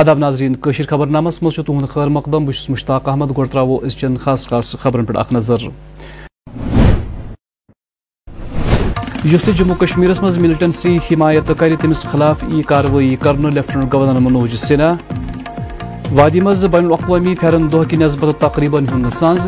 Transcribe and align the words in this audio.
آداب 0.00 0.18
ناظرین، 0.18 0.54
کشیر 0.62 0.86
خبر 0.90 1.06
نامس 1.06 1.42
مز 1.42 1.56
تہد 1.56 1.88
خیر 1.88 2.08
مقدم 2.08 2.44
بس 2.46 2.68
مشتاق 2.70 3.08
احمد 3.08 3.30
گو 3.36 3.44
ترو 3.44 3.76
ازچن 3.84 4.16
خاص 4.20 4.46
خاص 4.48 4.74
خبرن 4.80 5.04
پہ 5.04 5.18
اخ 5.18 5.32
نظر. 5.32 5.66
یس 9.32 9.44
جموں 9.58 9.74
کشمیر 9.80 10.10
مز 10.22 10.38
ملٹنسی 10.38 10.96
حمایت 11.10 11.52
کر 11.58 11.74
تمس 11.80 12.04
خلاف 12.12 12.44
ای 12.48 12.62
کاروی 12.68 13.14
کرن 13.22 13.52
لیفٹنٹ 13.54 13.92
گورنر 13.92 14.20
منوج 14.20 14.54
سنہا. 14.56 14.94
وادی 16.16 16.40
مز 16.40 16.64
بین 16.72 16.86
الاقوامی 16.86 17.34
پھرن 17.40 17.72
دہ 17.72 17.88
کہ 17.88 17.96
نسبت 17.96 18.40
تقریباً 18.40 18.86
ہند 18.92 19.12
سانز. 19.18 19.46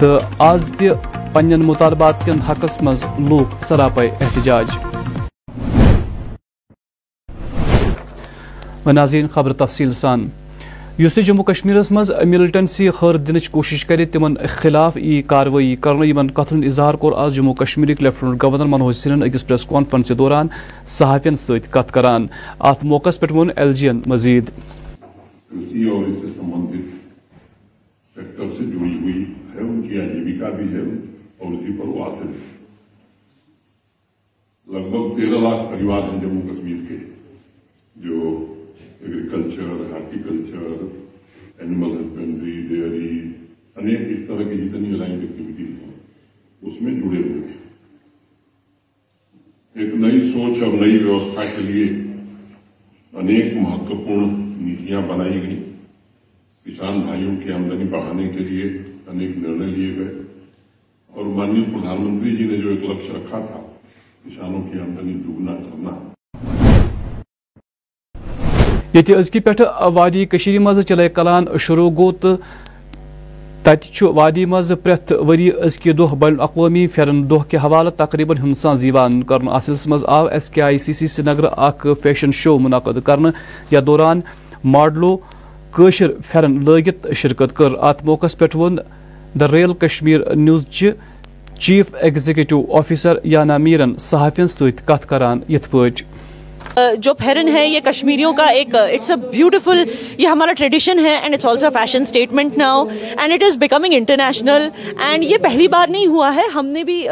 تو 0.00 0.18
آز 0.50 0.72
تہ 0.78 0.94
پنن 1.32 1.64
مطالبات 1.66 2.26
کن 2.26 2.40
حقس 2.48 2.82
مز 2.82 3.04
لوک 3.18 3.64
سراپے 3.64 4.08
احتجاج. 4.20 4.87
ناظرین 8.86 9.28
خبر 9.28 9.52
تفصیل 9.52 9.92
سان۔ 9.92 10.28
اس 10.98 11.18
جموں 11.26 11.44
کشمیر 11.44 11.76
مز 11.90 12.10
ملٹنسی 12.24 12.90
خیر 12.90 13.16
دن 13.16 13.36
کوشش 13.50 13.84
کر 13.84 14.00
تمن 14.12 14.34
خلاف 14.48 14.96
ای 14.96 15.22
کاروی 15.22 15.76
کرنے 15.80 16.12
کتن 16.34 16.64
اظہار 16.64 16.94
کور 16.94 17.12
آج 17.16 17.34
جموں 17.34 17.54
کشمیر 17.54 17.88
لیفٹنٹ 18.00 18.42
گورنر 18.42 18.64
منوج 18.64 18.94
سنن 18.94 19.22
اکس 19.22 19.46
پریس 19.46 19.64
کانفرنس 19.64 20.12
دوران 20.18 20.46
صحافین 20.86 21.36
ست 21.36 21.72
کت 21.72 21.92
کران۔ 21.92 22.26
ات 22.60 22.84
موقع 22.84 23.10
پہ 23.20 23.32
ون 23.32 23.50
ایل 23.56 23.72
جی 23.72 23.88
این 23.88 24.00
مزید۔ 24.06 24.50
لگ 34.66 34.88
بھگ 34.90 35.16
تیرہ 35.16 35.38
لاکھ 35.38 35.70
پریوار 35.70 36.02
ہیں 36.02 36.20
جموں 36.20 36.42
کشمیر 36.42 36.76
کے، 36.88 36.94
جو 37.96 38.46
agriculture 39.00 39.92
horticulture 39.92 40.66
animal 41.58 41.90
husbandry 41.92 42.60
dairy 42.68 43.08
انیک 43.76 44.00
اس 44.10 44.26
طرح 44.28 44.42
کی 44.44 44.56
جتنی 44.58 44.92
الائنڈ 44.94 45.22
ایکٹیویٹیز 45.22 45.70
ہیں 45.82 45.92
اس 46.62 46.80
میں 46.82 46.94
جڑے 46.94 47.18
ہوئے 47.18 47.40
ہیں 47.40 47.56
ایک 49.76 49.94
نئی 49.96 50.20
سوچ 50.32 50.62
اور 50.62 50.72
نئی 50.76 50.96
ویوستھا 50.96 51.42
کے 51.56 51.62
لیے 51.62 51.86
انیک 53.12 53.54
مہتوپورن 53.56 54.34
نیتیاں 54.58 55.02
بنائی 55.08 55.42
گئی 55.42 55.62
کسان 56.66 57.00
بھائیوں 57.00 57.36
کی 57.42 57.52
آمدنی 57.52 57.84
بڑھانے 57.88 58.28
کے 58.28 58.44
لیے 58.44 58.68
انیک 59.06 59.36
نرنے 59.38 59.66
لیے 59.66 59.96
گئے 59.96 60.12
اور 61.10 61.24
ماننی 61.36 61.64
پردھان 61.64 62.02
منتری 62.02 62.36
جی 62.36 62.44
نے 62.46 62.56
جو 62.56 62.68
ایک 62.68 62.84
لکش 62.84 63.10
رکھا 63.10 63.44
تھا 63.46 63.66
کسانوں 64.24 64.62
کی 64.62 64.80
آمدنی 64.80 65.14
دوگنا 65.16 65.54
کرنا 65.56 65.98
یہ 68.94 69.14
ازکی 69.16 69.40
پہ 69.40 69.50
وادی 69.94 70.24
کشیر 70.26 70.58
مز 70.58 70.78
چلے 70.88 71.08
کلان 71.14 71.44
شروع 71.60 71.90
گو 71.96 72.10
تو 72.20 72.34
تت 73.62 74.02
وادی 74.02 74.44
مز 74.44 74.72
پریت 74.82 75.12
وری 75.28 75.50
ازکی 75.64 75.92
دہ 75.92 76.14
بین 76.18 76.32
الاقوامی 76.32 76.86
پھرن 76.94 77.22
دہ 77.30 77.42
کے 77.48 77.56
حوالہ 77.64 77.90
تقریباً 77.96 78.36
ہندوستان 78.42 78.76
زیوان 78.76 79.22
کرن 79.28 79.48
اس 79.48 79.86
مز 79.88 80.04
آو 80.08 80.26
ایس 80.26 80.48
کے 80.50 80.62
آئی 80.62 80.78
سی 80.78 80.92
سی 80.92 81.06
سری 81.06 81.26
نگر 81.26 81.46
اخ 81.56 81.86
فیشن 82.02 82.32
شو 82.32 82.58
منعقد 82.58 82.98
کرن 83.06 83.30
یا 83.70 83.80
دوران 83.86 84.20
ماڈلو 84.64 85.16
کشر 85.76 86.12
پھرن 86.30 86.62
لگت 86.64 87.06
شرکت 87.16 87.56
کر۔ 87.56 87.74
ات 87.80 88.04
موقع 88.04 88.26
پہ 88.38 88.56
ون 88.56 88.76
دا 89.40 89.48
ریل 89.52 89.72
کشمیر 89.80 90.20
نیوز 90.34 90.66
چہ 90.70 90.90
چیف 91.58 91.94
ایگزیکٹو 92.00 92.64
آفیسر 92.78 93.18
یانا 93.24 93.56
میرن 93.58 93.96
صحافین 93.98 94.46
ست 94.48 94.86
کت 94.86 95.08
کران 95.08 95.40
یت 95.48 95.70
پٲٹھۍ۔ 95.70 96.04
جو 96.98 97.12
پھیرن 97.14 97.48
ہے، 97.48 97.66
یہ 97.68 97.80
کشمیریوں 97.84 98.32
کا 98.32 98.44
ایک 98.58 98.74
اٹس 98.74 99.10
اے 99.10 99.16
بیوٹیفل 99.30 99.82
یہ 100.18 100.26
ہمارا 100.28 100.52
ٹریڈیشن 100.58 100.98
ہے 101.04 101.14
and 101.14 101.34
it's 101.34 101.46
also 101.46 101.70
fashion 101.74 102.02
statement 102.02 102.58
now 102.58 102.84
and 103.16 103.32
it 103.32 103.42
is 103.46 103.56
becoming 103.56 103.94
international 103.94 104.68
and 105.08 105.24
یہ 105.24 105.36
پہلی 105.42 105.68
بار 105.68 105.88
نہیں 105.90 106.06
ہوا 106.06 106.34
ہے۔ 106.34 106.46
ہم 106.54 106.66
نے 106.66 106.84
بھی 106.84 107.06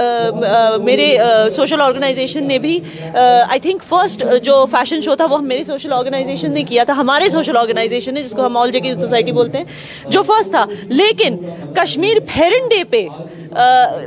میرے 0.84 1.16
سوشل 1.52 1.80
آرگنائزیشن 1.80 2.46
نے 2.48 2.58
بھی 2.58 2.78
آئی 3.14 3.60
تھنک 3.60 3.82
فرسٹ 3.88 4.24
جو 4.44 4.64
فیشن 4.70 5.00
شو 5.00 5.14
تھا، 5.16 5.26
وہ 5.30 5.38
میری 5.38 5.64
سوشل 5.64 5.92
آرگنائزیشن 5.92 6.52
نے 6.54 6.62
کیا 6.64 6.84
تھا۔ 6.84 6.92
ہمارے 7.00 7.28
سوشل 7.28 7.56
آرگنائزیشن 7.56 8.14
نے، 8.14 8.22
جس 8.22 8.32
کو 8.36 8.46
ہم 8.46 8.56
آل 8.56 8.70
جے 8.70 8.80
کی 8.80 8.92
سوسائٹی 9.00 9.32
بولتے 9.32 9.58
ہیں، 9.58 9.64
جو 10.10 10.22
فرسٹ 10.22 10.50
تھا۔ 10.50 10.64
لیکن 10.88 11.36
کشمیر 11.76 12.18
پھیرن 12.28 12.68
ڈے 12.68 12.82
پہ 12.90 13.06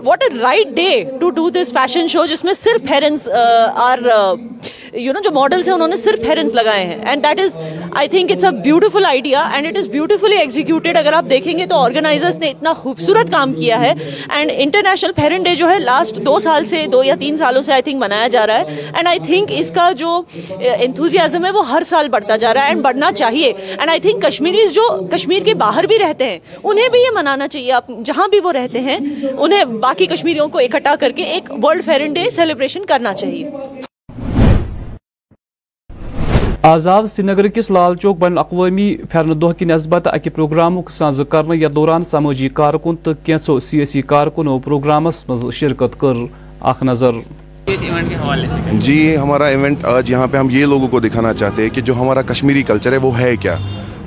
what 0.05 0.23
a 0.23 0.29
right 0.39 0.75
day 0.75 0.89
to 1.19 1.29
do 1.29 1.49
this 1.49 1.73
fashion 1.73 2.07
show 2.07 2.25
جس 2.25 2.43
میں 2.43 2.53
صرف 2.53 2.91
ہیرنس 2.91 3.27
آر 3.29 3.99
یو 4.93 5.13
نو 5.13 5.19
جو 5.21 5.31
ماڈلس 5.33 5.67
ہیں، 5.67 5.73
انہوں 5.75 5.87
نے 5.87 5.95
صرف 5.97 6.23
ہیرنس 6.29 6.53
لگائے 6.55 6.85
ہیں. 6.85 6.97
And 7.05 7.23
that 7.23 7.39
is 7.39 7.57
I 7.91 8.07
think 8.09 8.31
it's 8.31 8.43
a 8.43 8.51
beautiful 8.63 9.05
idea 9.05 9.47
and 9.53 9.67
it 9.67 9.77
is 9.77 9.87
beautifully 9.89 10.37
executed 10.37 10.97
اگر 10.97 11.13
آپ 11.13 11.29
دیکھیں 11.29 11.57
گے 11.57 11.65
تو 11.65 11.75
آرگنائزرس 11.75 12.37
نے 12.39 12.49
اتنا 12.49 12.73
خوبصورت 12.73 13.31
کام 13.31 13.53
کیا 13.53 13.79
ہے. 13.81 13.93
اینڈ 14.29 14.51
انٹرنیشنل 14.55 15.11
پھیرن 15.15 15.43
ڈے 15.43 15.55
جو 15.55 15.69
ہے 15.69 15.79
لاسٹ 15.79 16.19
دو 16.25 16.37
سال 16.39 16.65
سے، 16.65 16.85
دو 16.91 17.03
یا 17.03 17.15
تین 17.19 17.37
سالوں 17.37 17.61
سے 17.61 17.71
آئی 17.73 17.81
تھنک 17.81 18.01
منایا 18.01 18.27
جا 18.27 18.45
رہا 18.47 18.59
ہے. 18.59 18.77
اینڈ 18.93 19.07
آئی 19.07 19.19
تھنک 19.25 19.51
اس 19.57 19.71
کا 19.75 19.91
جو 19.97 20.09
uh, 20.09 20.75
انتھوزیازم 20.79 21.45
ہے 21.45 21.51
وہ 21.51 21.67
ہر 21.69 21.83
سال 21.85 22.09
بڑھتا 22.09 22.35
جا 22.37 22.53
رہا 22.53 22.63
ہے 22.63 22.67
اینڈ 22.67 22.81
بڑھنا 22.81 23.11
چاہیے. 23.11 23.51
اینڈ 23.69 23.89
آئی 23.89 23.99
تھنک 23.99 24.23
کشمیریز 24.23 24.73
جو 24.73 24.87
کشمیر 25.11 25.43
کے 25.45 25.53
باہر 25.63 25.85
بھی 25.87 25.97
رہتے 25.99 26.29
ہیں، 26.29 26.39
انہیں 26.63 26.89
بھی 26.89 26.99
یہ 26.99 27.15
منانا 27.15 27.47
چاہیے. 27.47 27.71
آپ 27.71 27.91
جہاں 28.05 28.27
بھی 28.27 28.39
وہ 28.43 28.51
رہتے 28.53 28.79
ہیں، 28.79 28.97
انہیں 29.31 29.63
باقی 29.81 30.05
کشمیریوں 30.07 30.47
کو 30.47 30.59
اکٹھا 30.59 30.95
کر 30.99 31.11
کے 31.11 31.23
ایک 31.23 31.51
ورلڈ 31.63 31.85
فیرن 31.85 32.13
ڈے 32.13 32.29
سیلیبریشن 32.31 32.85
کرنا 32.85 33.13
چاہیے. 33.13 33.87
آزاد 36.63 37.03
سری 37.07 37.25
نگر 37.25 37.47
کس 37.47 37.69
لال 37.71 37.95
چوک 37.95 38.17
بین 38.19 38.31
الاقوامی 38.31 38.95
پھرن 39.11 39.41
دہ 39.41 39.51
کہ 39.57 39.65
نسبت 39.65 40.07
اکہ 40.07 40.29
پروگرام 40.35 40.79
ساز 40.91 41.21
کرنے 41.29 41.57
یا 41.57 41.69
دوران 41.75 42.03
سماجی 42.03 42.49
کارکن 42.53 42.95
تو 43.03 43.13
کینچو 43.23 43.59
سیاسی 43.59 44.01
کارکنوں 44.01 44.59
پروگرامس 44.65 45.23
مز 45.29 45.45
شرکت 45.53 45.99
کر 45.99 46.17
اخ 46.71 46.83
نظر۔ 46.83 47.19
جی 48.79 49.15
ہمارا 49.17 49.45
ایونٹ 49.45 49.85
آج 49.85 50.11
یہاں 50.11 50.27
پہ 50.31 50.37
ہم 50.37 50.49
یہ 50.51 50.65
لوگوں 50.65 50.87
کو 50.87 50.99
دکھانا 50.99 51.33
چاہتے 51.33 51.63
ہیں 51.63 51.69
کہ 51.69 51.81
جو 51.81 51.93
ہمارا 51.99 52.21
کشمیری 52.21 52.63
کلچر 52.63 52.91
ہے 52.91 52.97
وہ 52.97 53.17
ہے 53.19 53.35
کیا؟ 53.41 53.57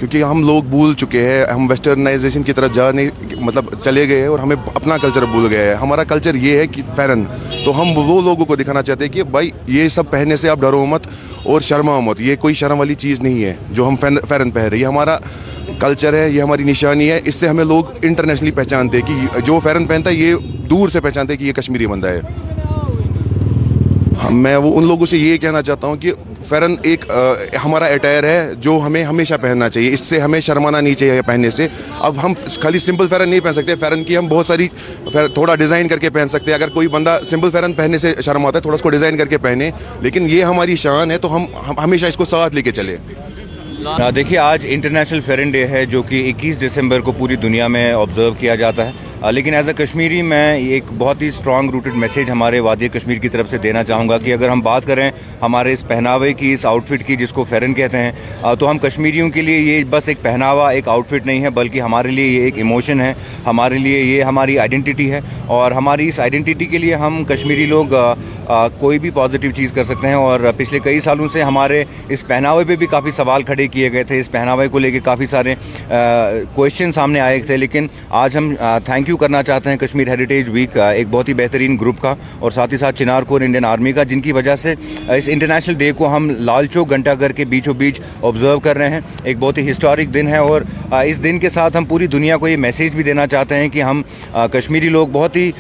کیونکہ 0.03 0.23
ہم 0.25 0.43
لوگ 0.43 0.63
بھول 0.63 0.95
چکے 0.95 1.21
ہیں، 1.27 1.45
ہم 1.47 1.67
ویسٹرنائزیشن 1.71 2.43
کی 2.43 2.53
طرف 2.53 2.73
جانے 2.75 3.09
مطلب 3.41 3.65
چلے 3.83 4.09
گئے 4.09 4.21
ہیں 4.21 4.27
اور 4.27 4.39
ہمیں 4.39 4.55
اپنا 4.75 4.97
کلچر 5.03 5.25
بھول 5.25 5.47
گئے 5.51 5.65
ہیں 5.65 5.75
ہمارا 5.75 6.05
کلچر 6.05 6.35
یہ 6.35 6.57
ہے 6.57 6.67
کہ 6.67 6.83
فیرن 6.97 7.23
تو 7.65 7.81
ہم 7.81 7.97
وہ 7.97 8.21
لوگوں 8.23 8.45
کو 8.45 8.57
دکھانا 8.57 8.83
چاہتے 8.83 9.05
ہیں 9.05 9.13
کہ 9.13 9.23
بھائی، 9.23 9.51
یہ 9.67 9.89
سب 9.89 10.11
پہننے 10.11 10.37
سے 10.37 10.49
آپ 10.49 10.61
ڈرو 10.61 10.85
مت 10.87 11.07
اور 11.45 11.61
شرما 11.61 11.99
مت۔ 12.01 12.21
یہ 12.21 12.37
کوئی 12.37 12.55
شرم 12.55 12.79
والی 12.79 12.95
چیز 12.95 13.21
نہیں 13.21 13.45
ہے 13.45 13.55
جو 13.71 13.89
ہم 13.89 13.97
فیرن 14.29 14.51
پہن 14.51 14.69
رہے 14.69 14.79
یہ 14.79 14.87
ہمارا 14.87 15.17
کلچر 15.79 16.15
ہے، 16.15 16.29
یہ 16.31 16.43
ہماری 16.43 16.65
نشانی 16.65 17.11
ہے۔ 17.11 17.21
اس 17.25 17.35
سے 17.35 17.49
ہمیں 17.49 17.65
لوگ 17.65 17.85
انٹرنیشنلی 18.03 18.51
پہچانتے 18.51 18.99
ہیں 18.99 19.07
کہ 19.07 19.41
جو 19.41 19.61
فیرن 19.61 19.87
پہنتا 19.87 20.11
ہے، 20.11 20.15
یہ 20.15 20.35
دور 20.71 20.89
سے 20.89 21.01
پہچانتے 21.01 21.33
ہیں 21.33 21.41
کہ 21.41 21.45
یہ 21.45 21.53
کشمیری 21.53 21.87
بندہ 21.87 22.09
ہے۔ 22.09 22.21
میں 24.31 24.57
وہ 24.57 24.77
ان 24.77 24.87
لوگوں 24.87 25.07
سے 25.07 25.19
یہ 25.19 25.37
کہنا 25.37 25.63
چاہتا 25.63 25.87
ہوں 25.87 25.97
کہ 25.97 26.13
فیرن 26.53 26.75
ایک 26.83 27.05
ہمارا 27.65 27.85
اٹائر 27.87 28.25
ہے 28.25 28.51
جو 28.59 28.81
ہمیں 28.87 29.03
ہمیشہ 29.05 29.35
پہننا 29.43 29.69
چاہیے۔ 29.69 29.93
اس 29.93 30.01
سے 30.01 30.19
ہمیں 30.21 30.41
شرمانا 30.41 30.81
نہیں 30.81 30.95
چاہیے 30.95 31.23
پہننے 31.23 31.51
سے۔ 31.51 31.69
اب 31.99 32.23
ہم 32.23 32.33
خالی 32.63 32.79
سمپل 32.79 33.07
فیرن 33.09 33.29
نہیں 33.29 33.41
پہن 33.41 33.53
سکتے۔ 33.53 33.75
فیرن 33.75 34.05
کی 34.05 34.17
ہم 34.17 34.27
بہت 34.29 34.47
ساری 34.47 34.69
تھوڑا 35.35 35.55
ڈیزائن 35.55 35.89
کر 35.89 35.99
کے 35.99 36.11
پہن 36.11 36.29
سکتے 36.29 36.51
ہیں۔ 36.51 36.59
اگر 36.59 36.69
کوئی 36.69 36.89
بندہ 36.89 37.19
سمپل 37.31 37.51
فیرن 37.51 37.73
پہننے 37.73 37.99
سے 37.99 38.13
شرم 38.23 38.47
آتا 38.47 38.59
ہے، 38.59 38.63
تھوڑا 38.63 38.75
اس 38.75 38.83
کو 38.83 38.91
ڈیزائن 38.91 39.17
کر 39.19 39.27
کے 39.27 39.39
پہنے۔ 39.39 39.71
لیکن 40.01 40.27
یہ 40.31 40.45
ہماری 40.45 40.77
شان 40.77 41.11
ہے 41.11 41.19
تو 41.19 41.35
ہم 41.37 41.47
ہمیشہ 41.85 42.07
اس 42.07 42.17
کو 42.17 42.25
ساتھ 42.25 42.55
لے 42.55 42.63
کے 42.63 42.71
چلے 42.71 42.97
دیکھیے، 44.15 44.39
آج 44.39 44.67
انٹرنیشنل 44.69 45.21
فیرن 45.27 45.51
ڈے 45.51 45.67
ہے 45.67 45.85
جو 45.87 46.03
کہ 46.03 46.29
اکیس 46.29 46.61
دسمبر 46.61 47.01
کو 47.01 47.13
پوری 47.13 47.37
دنیا 47.37 47.67
میں 47.69 47.93
آبزرو 47.93 48.31
کیا 48.41 48.55
جاتا 48.55 48.87
ہے۔ 48.87 48.91
لیکن 49.31 49.55
ایز 49.55 49.69
اے 49.69 49.75
کشمیری 49.77 50.21
میں 50.23 50.57
ایک 50.59 50.85
بہت 50.99 51.21
ہی 51.23 51.27
اسٹرانگ 51.29 51.71
روٹڈ 51.71 51.97
میسیج 51.97 52.31
ہمارے 52.31 52.61
وادی 52.61 52.89
کشمیر 52.93 53.19
کی 53.19 53.29
طرف 53.29 53.51
سے 53.51 53.59
دینا 53.63 53.83
چاہوں 53.85 54.09
گا 54.09 54.19
کہ 54.19 54.33
اگر 54.35 54.49
ہم 54.49 54.61
بات 54.61 54.87
کریں 54.87 55.11
ہمارے 55.43 55.73
اس 55.73 55.87
پہناوے 55.89 56.33
کی، 56.33 56.53
اس 56.53 56.65
آؤٹ 56.67 56.89
فٹ 56.89 57.07
کی 57.07 57.17
جس 57.17 57.33
کو 57.33 57.45
فیرن 57.49 57.75
کہتے 57.75 57.99
ہیں 57.99 58.55
تو 58.59 58.71
ہم 58.71 58.79
کشمیریوں 58.79 59.29
کے 59.31 59.43
لیے 59.43 59.59
یہ 59.59 59.85
بس 59.91 60.09
ایک 60.09 60.23
پہناوا، 60.23 60.71
ایک 60.71 60.89
آؤٹ 60.89 61.09
فٹ 61.11 61.27
نہیں 61.27 61.43
ہے، 61.43 61.51
بلکہ 61.51 61.81
ہمارے 61.81 62.11
لیے 62.11 62.27
یہ 62.27 62.45
ایک 62.45 62.57
ایموشن 62.57 63.01
ہے، 63.01 63.13
ہمارے 63.47 63.79
لیے 63.79 64.01
یہ 64.01 64.23
ہماری 64.25 64.59
آئیڈینٹی 64.59 65.11
ہے، 65.11 65.21
اور 65.47 65.71
ہماری 65.73 66.09
اس 66.09 66.21
آئیڈینٹی 66.21 66.55
کے 66.65 66.79
لیے 66.79 66.95
ہم 66.95 67.23
کشمیری 67.29 67.67
لوگ 67.67 67.95
کوئی 68.79 68.99
بھی 68.99 69.11
پازیٹیو 69.15 69.51
چیز 69.57 69.73
کر 69.73 69.85
سکتے 69.85 70.09
ہیں، 70.09 70.15
اور 70.15 70.41
پچھلے 70.57 70.79
کئی 70.85 71.01
سالوں 71.01 71.29
سے 71.33 71.43
ہمارے 71.43 71.83
اس 72.09 72.27
پہناوے 72.27 72.65
پہ 72.65 72.77
بھی 72.77 72.87
کافی 72.87 73.11
سوال 73.17 73.43
کھڑے 73.43 73.67
کیے 73.67 73.93
گئے 73.93 74.05
تھے، 74.05 74.19
اس 74.21 74.31
پہناوے 74.33 74.69
کو 74.69 74.79
لے 74.79 74.91
کے 74.91 75.01
کافی 75.05 75.27
سارے 75.27 75.55
کوشچن 76.55 76.93
سامنے 76.93 77.21
آئے 77.21 77.41
تھے، 77.41 77.57
لیکن 77.57 77.87
آج 78.11 78.37
ہم 78.37 78.55
تھینک 78.85 79.09
یو 79.09 79.12
یو 79.13 79.17
کرنا 79.17 79.43
چاہتے 79.43 79.71
ہیں 79.71 79.77
کشمیر 79.77 80.09
ہیریٹیج 80.09 80.49
ویک 80.53 80.77
ایک 80.79 81.07
بہت 81.11 81.29
ہی 81.29 81.35
بہترین 81.35 81.77
گروپ 81.81 82.01
کا 82.01 82.15
اور 82.39 82.51
ساتھ 82.51 82.73
ہی 82.73 82.79
ساتھ 82.79 82.99
چنار 82.99 83.23
کور 83.29 83.41
انڈین 83.41 83.65
آرمی 83.65 83.93
کا، 83.93 84.03
جن 84.03 84.21
کی 84.21 84.33
وجہ 84.33 84.55
سے 84.57 84.75
اس 85.09 85.29
انٹرنیشنل 85.33 85.75
ڈے 85.79 85.91
کو 85.97 86.15
ہم 86.15 86.31
لال 86.41 86.67
چوک 86.73 86.91
گھنٹہ 86.91 87.11
گھر 87.21 87.33
کے 87.33 87.45
بیچوں 87.45 87.75
بیچ 87.75 88.01
آبزرو 88.23 88.61
کر 88.61 88.79
رہے 88.79 88.91
ہیں۔ 88.91 89.01
ایک 89.25 89.37
بہت 89.41 89.59
ہی 89.59 89.71
ہسٹورک 89.71 90.15
دن 90.15 90.29
ہے 90.29 90.37
اور 90.39 90.61
اس 91.05 91.23
دن 91.23 91.39
کے 91.39 91.49
ساتھ 91.51 91.77
ہم 91.77 91.85
پوری 91.85 92.07
دنیا 92.07 92.37
کو 92.37 92.49
یہ 92.49 92.57
میسیج 92.57 92.95
بھی 92.95 93.03
دینا 93.03 93.27
چاہتے 93.27 93.57
ہیں 93.57 93.69
کہ 93.69 93.83
ہم 93.83 94.03
کشمیری 94.53 94.89
لوگ 94.89 95.09
بہت 95.13 95.37
ہی 95.37 95.51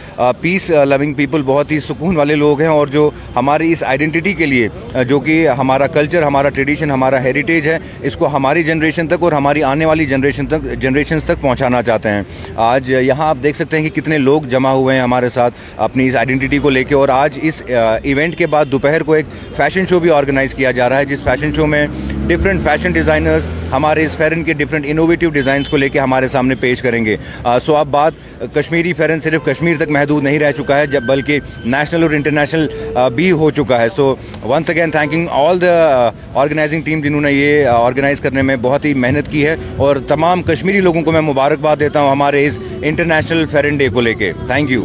پیس 0.41 0.71
لونگ 0.87 1.13
پیپل 1.15 1.43
بہت 1.47 1.73
ہی 1.73 1.81
سکون 1.81 2.17
والے 2.17 2.35
لوگ 2.37 2.61
ہیں 2.61 2.69
اور 2.69 2.87
جو 2.87 3.09
ہماری 3.37 3.71
اس 3.73 3.85
آئیڈینٹی 3.85 4.33
کے 4.33 4.47
لیے، 4.47 4.69
جو 5.09 5.21
کہ 5.21 5.37
ہمارا 5.59 5.87
کلچر 5.89 6.23
ہمارا 6.23 6.49
ٹریڈیشن 6.49 6.91
ہمارا 6.91 7.23
ہیریٹیج 7.23 7.69
ہے، 7.69 7.79
اس 8.03 8.17
کو 8.17 8.27
ہماری 8.27 8.63
جنریشن 8.63 9.09
تک 9.09 9.23
اور 9.23 9.33
ہماری 9.33 9.63
آنے 9.65 9.85
والی 9.85 10.07
جنریشن 10.07 10.47
تک 10.47 10.73
جنریشنز 10.81 11.25
تک 11.25 11.41
پہنچانا 11.41 11.83
چاہتے 11.83 12.09
ہیں۔ 12.09 12.23
آج 12.57 12.91
یہاں 12.91 13.29
آپ 13.29 13.37
دیکھ 13.43 13.57
سکتے 13.57 13.77
ہیں 13.77 13.85
کہ 13.85 14.01
کتنے 14.01 14.19
لوگ 14.19 14.43
جمع 14.51 14.73
ہوئے 14.73 14.95
ہیں 14.95 15.03
ہمارے 15.03 15.29
ساتھ 15.29 15.55
اپنی 15.79 16.07
اس 16.09 16.17
آئیڈینٹی 16.17 16.59
کو 16.59 16.71
لے 16.71 16.85
کے 16.85 16.95
اور 16.95 17.09
آج 17.09 17.39
اس 17.43 17.63
ایونٹ 17.67 18.37
کے 18.39 18.47
بعد 18.47 18.73
دوپہر 18.73 19.03
کو 19.03 19.13
ایک 19.13 19.27
فیشن 19.57 19.87
شو 19.87 20.01
بھی 20.01 20.11
آرگنائز 20.11 20.55
کیا 20.55 20.71
جا 20.71 20.89
رہا 20.89 20.99
ہے 20.99 21.05
جس 21.05 21.23
فیشن 21.25 21.53
شو 21.53 21.67
میں 21.67 21.87
ڈفرینٹ 22.27 22.63
فیشن 22.65 22.93
ڈیزائنرز 22.93 23.49
ہمارے 23.73 24.05
اس 24.05 24.17
فیرن 24.17 24.43
کے 24.45 24.53
ڈفرینٹ 24.53 24.87
انوویٹیو 24.89 25.31
ڈیزائنس 25.31 25.69
کو 25.69 25.77
لے 25.77 25.89
کے 25.89 25.99
ہمارے 26.01 26.29
سامنے 26.29 26.55
پیش 26.61 26.83
کریں 26.83 27.05
گے۔ 27.05 27.17
سو 27.65 27.77
اب 27.77 27.87
بات 27.91 28.13
کشمیری 28.55 28.93
فیرن 28.93 29.21
صرف 29.21 29.45
کشمیر 29.45 29.77
تک 29.77 29.91
محدود 29.91 30.25
نہیں 30.25 30.39
رہ 30.39 30.53
چکا 30.53 30.79
ہے، 30.79 30.87
جب 30.87 31.03
بلکہ 31.07 31.39
نیشنل 31.65 32.03
اور 32.03 32.11
انٹرنیشنل 32.11 32.67
بھی 33.15 33.31
ہو 33.31 33.51
چکا 33.51 33.81
ہے۔ 33.81 33.89
So 33.97 34.15
once 34.45 34.71
again 34.71 34.91
thanking 34.91 35.27
all 35.31 35.61
the 35.61 36.11
organising 36.35 36.83
team 36.83 37.01
جنہوں 37.01 37.21
نے 37.21 37.33
یہ 37.33 37.67
آرگنائز 37.67 38.21
کرنے 38.21 38.43
میں 38.43 38.57
بہت 38.63 38.85
ہی 38.85 38.95
محنت 38.95 39.31
کی 39.33 39.47
ہے۔ 39.47 39.57
اور 39.77 39.97
تمام 40.09 40.43
کشمیری 40.43 40.81
لوگوں 40.81 41.03
کو 41.03 41.13
میں 41.13 41.21
مبارکباد 41.21 41.77
دیتا 41.81 42.01
ہوں 42.01 42.11
ہمارے 42.11 42.47
اس 42.47 42.59
انٹرنیشنل 42.83 43.47
فیرن 43.51 43.77
ڈے 43.77 43.89
کو 43.93 44.01
لے 44.01 44.15
کے۔ 44.15 44.33
تھینک 44.47 44.71
یو 44.71 44.85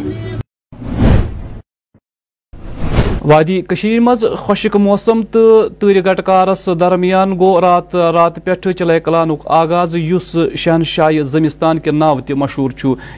وادی 3.28 3.62
مز 4.00 4.24
خشک 4.38 4.76
موسم 4.76 5.20
تو 5.32 5.68
تر 5.80 6.00
گٹکارس 6.04 6.68
درمیان 6.80 7.32
گو 7.38 7.60
رات 7.60 7.94
رات 8.14 8.38
پہ 8.44 8.54
چلے 8.54 8.98
کلان 9.00 9.30
آغاز 9.56 9.96
اس 9.96 10.36
شہنشاہ 10.56 11.22
زمستان 11.32 11.78
کے 11.78 11.90
ناو 11.90 12.20
تہ 12.20 12.34
مشہور 12.42 12.70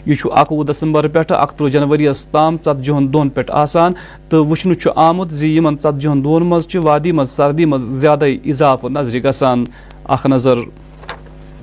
یہ 0.07 0.27
اکوہ 0.41 0.65
دسمبر 0.71 1.09
پہ 1.09 1.19
اکترہ 1.35 1.69
جنوری 1.69 2.09
تام 2.31 2.57
ژتجہن 2.57 3.13
دہن 3.15 3.29
پہ 3.35 3.43
آسان 3.63 3.93
تو 4.29 4.45
وچن 4.47 4.73
آمت 4.97 5.33
زی 5.33 5.57
ان 5.59 5.77
ژتجہن 5.77 6.25
دہن 6.25 6.47
مز 6.49 6.67
وادی 6.85 7.13
مز 7.13 7.31
سردی 7.37 7.65
مز 7.65 7.89
زیادہ 8.01 8.27
اضافہ 8.45 8.87
نظر 8.93 9.19
گسان 9.25 9.65
اخ 10.15 10.27
نظر۔ 10.27 10.59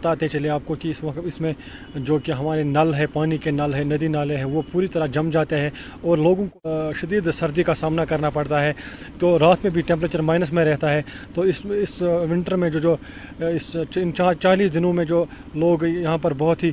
بتاتے 0.07 0.27
چلے 0.27 0.49
آپ 0.49 0.61
کو 0.65 0.75
کہ 0.75 0.87
اس 0.87 1.03
وقت 1.03 1.19
اس 1.23 1.41
میں 1.41 1.53
جو 1.95 2.17
کہ 2.17 2.31
ہمارے 2.31 2.63
نل 2.63 2.93
ہے، 2.93 3.07
پانی 3.07 3.37
کے 3.37 3.51
نل 3.51 3.73
ہے، 3.73 3.83
ندی 3.83 4.07
نالے 4.07 4.37
ہیں، 4.37 4.43
وہ 4.43 4.61
پوری 4.71 4.87
طرح 4.87 5.05
جم 5.05 5.29
جاتے 5.29 5.59
ہیں 5.59 5.69
اور 6.01 6.17
لوگوں 6.17 6.45
کو 6.45 6.93
شدید 6.95 7.31
سردی 7.33 7.63
کا 7.63 7.73
سامنا 7.73 8.05
کرنا 8.05 8.29
پڑتا 8.29 8.61
ہے۔ 8.61 8.73
تو 9.19 9.39
رات 9.39 9.57
میں 9.63 9.71
بھی 9.71 9.81
ٹیمپریچر 9.81 10.21
مائنس 10.21 10.53
میں 10.53 10.65
رہتا 10.65 10.93
ہے۔ 10.93 11.01
تو 11.33 11.41
اس 11.41 11.65
اس 11.69 12.01
ونٹر 12.01 12.55
میں 12.55 12.69
جو 12.69 12.79
جو، 12.79 12.95
اس 13.39 13.75
چالیس 14.39 14.73
دنوں 14.73 14.93
میں 14.93 15.05
جو 15.05 15.25
لوگ 15.55 15.83
یہاں 15.83 16.17
پر 16.17 16.33
بہت 16.37 16.63
ہی 16.63 16.71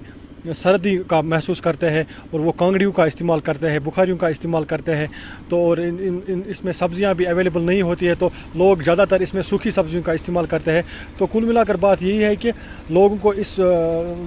سردی 0.52 0.98
کا 1.06 1.20
محسوس 1.20 1.60
کرتے 1.60 1.90
ہیں 1.90 2.04
اور 2.30 2.40
وہ 2.40 2.52
کانگڑیوں 2.52 2.92
کا 2.92 3.04
استعمال 3.04 3.40
کرتے 3.40 3.70
ہیں، 3.70 3.78
بخاریوں 3.78 4.16
کا 4.16 4.28
استعمال 4.28 4.64
کرتے 4.64 4.96
ہیں۔ 4.96 5.06
تو 5.48 5.56
اور 5.56 5.78
ان 5.78 6.20
ان 6.28 6.40
اس 6.46 6.64
میں 6.64 6.72
سبزیاں 6.72 7.14
بھی 7.14 7.26
اویلیبل 7.26 7.62
نہیں 7.62 7.82
ہوتی 7.82 8.08
ہے 8.08 8.14
تو 8.14 8.28
لوگ 8.54 8.76
زیادہ 8.76 9.04
تر 9.08 9.20
اس 9.20 9.34
میں 9.34 9.42
سوکھی 9.42 9.70
سبزیوں 9.70 10.02
کا 10.02 10.12
استعمال 10.12 10.46
کرتے 10.46 10.72
ہیں۔ 10.72 10.82
تو 11.18 11.26
کل 11.26 11.44
ملا 11.44 11.64
کر 11.64 11.74
بات 11.74 12.02
یہی 12.02 12.24
ہے 12.24 12.36
کہ 12.36 12.52
لوگوں 12.90 13.16
کو 13.16 13.30
اس 13.30 13.60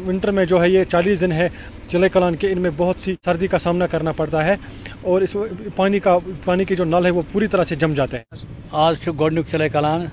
ونٹر 0.06 0.32
میں 0.32 0.46
جو 0.46 0.62
ہے 0.62 0.70
یہ 0.70 0.84
چالیس 0.84 1.22
دن 1.22 1.32
ہے 1.32 1.50
چلے 1.88 2.10
کلان 2.10 2.36
کے، 2.36 2.52
ان 2.52 2.60
میں 2.60 2.72
بہت 2.78 2.96
سی 3.00 3.16
سردی 3.26 3.48
کا 3.48 3.58
سامنا 3.58 3.88
کرنا 3.88 4.12
پڑتا 4.12 4.46
ہے 4.46 4.56
اور 5.02 5.22
اس 5.22 5.36
پانی 5.76 6.00
کا، 6.00 6.18
پانی 6.46 6.66
کے 6.66 6.76
جو 6.76 6.84
نل 6.84 7.06
ہے 7.06 7.12
وہ 7.12 7.22
پوری 7.32 7.48
طرح 7.48 7.64
سے 7.64 7.76
جم 7.76 7.94
جاتے 7.94 8.18
ہیں۔ 8.18 8.36
آج 8.72 8.96
گۄڈنیُک 9.20 9.46
چلے 9.52 9.70
کلان 9.70 10.06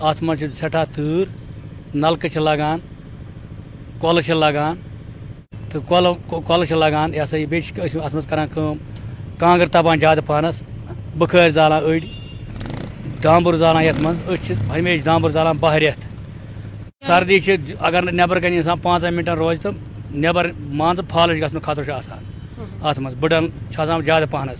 ات 0.00 0.22
منٛز 0.22 0.38
چھِ 0.38 0.46
سٮ۪ٹھاہ 0.54 0.84
تۭر 0.94 1.24
نلکہٕ 1.94 2.30
چھِ 2.30 2.40
لگان 2.40 2.78
کۄلہٕ 4.00 4.22
چھِ 4.22 4.32
لگان۔ 4.32 4.76
تو 5.70 5.80
کۄلہٕ 5.88 6.72
لگان 6.72 7.14
یہ 7.14 7.24
سا 7.30 7.36
یہ 7.36 7.46
بیٚیہِ 7.46 7.90
چھِ 7.90 8.00
اَتھ 8.04 8.14
منٛز 8.14 8.26
کران 8.26 8.48
کٲم 8.54 8.76
کانٛگٕر 9.38 9.68
تپان 9.72 10.00
زیادٕ 10.00 10.26
پہنس 10.26 10.62
بُخٲرۍ 11.18 11.50
زالان 11.58 11.82
أڑۍ 11.84 12.06
دامبُر 13.24 13.56
زالان 13.56 13.84
یَتھ 13.84 14.00
منٛز 14.00 14.18
أسۍ 14.28 14.46
چھِ 14.46 14.54
ہمیشہِ 14.70 15.04
دامبُر 15.06 15.30
زالان 15.30 15.56
باہ 15.60 15.74
رٮ۪تھ۔ 15.74 16.06
سردی 17.06 17.38
چھِ 17.40 17.56
اگر 17.78 18.02
نہٕ 18.02 18.14
نٮ۪بر 18.14 18.40
کَنہِ 18.40 18.56
اِنسان 18.56 18.78
پانٛژَن 18.82 19.14
مِنٹَن 19.14 19.36
روزِ 19.38 19.60
تہٕ 19.62 19.72
نٮ۪بر 20.10 20.50
مان 20.78 20.96
ژٕ 20.96 21.04
فالٕج 21.10 21.42
گژھنُک 21.42 21.62
خطرٕ 21.62 21.84
چھُ 21.84 21.92
آسان 21.92 22.18
اَتھ 22.86 23.00
منٛز 23.00 23.14
بٕڑن 23.20 23.46
چھِ 23.70 23.80
آسان 23.80 24.02
زیادٕ 24.04 24.30
پہنس۔ 24.30 24.58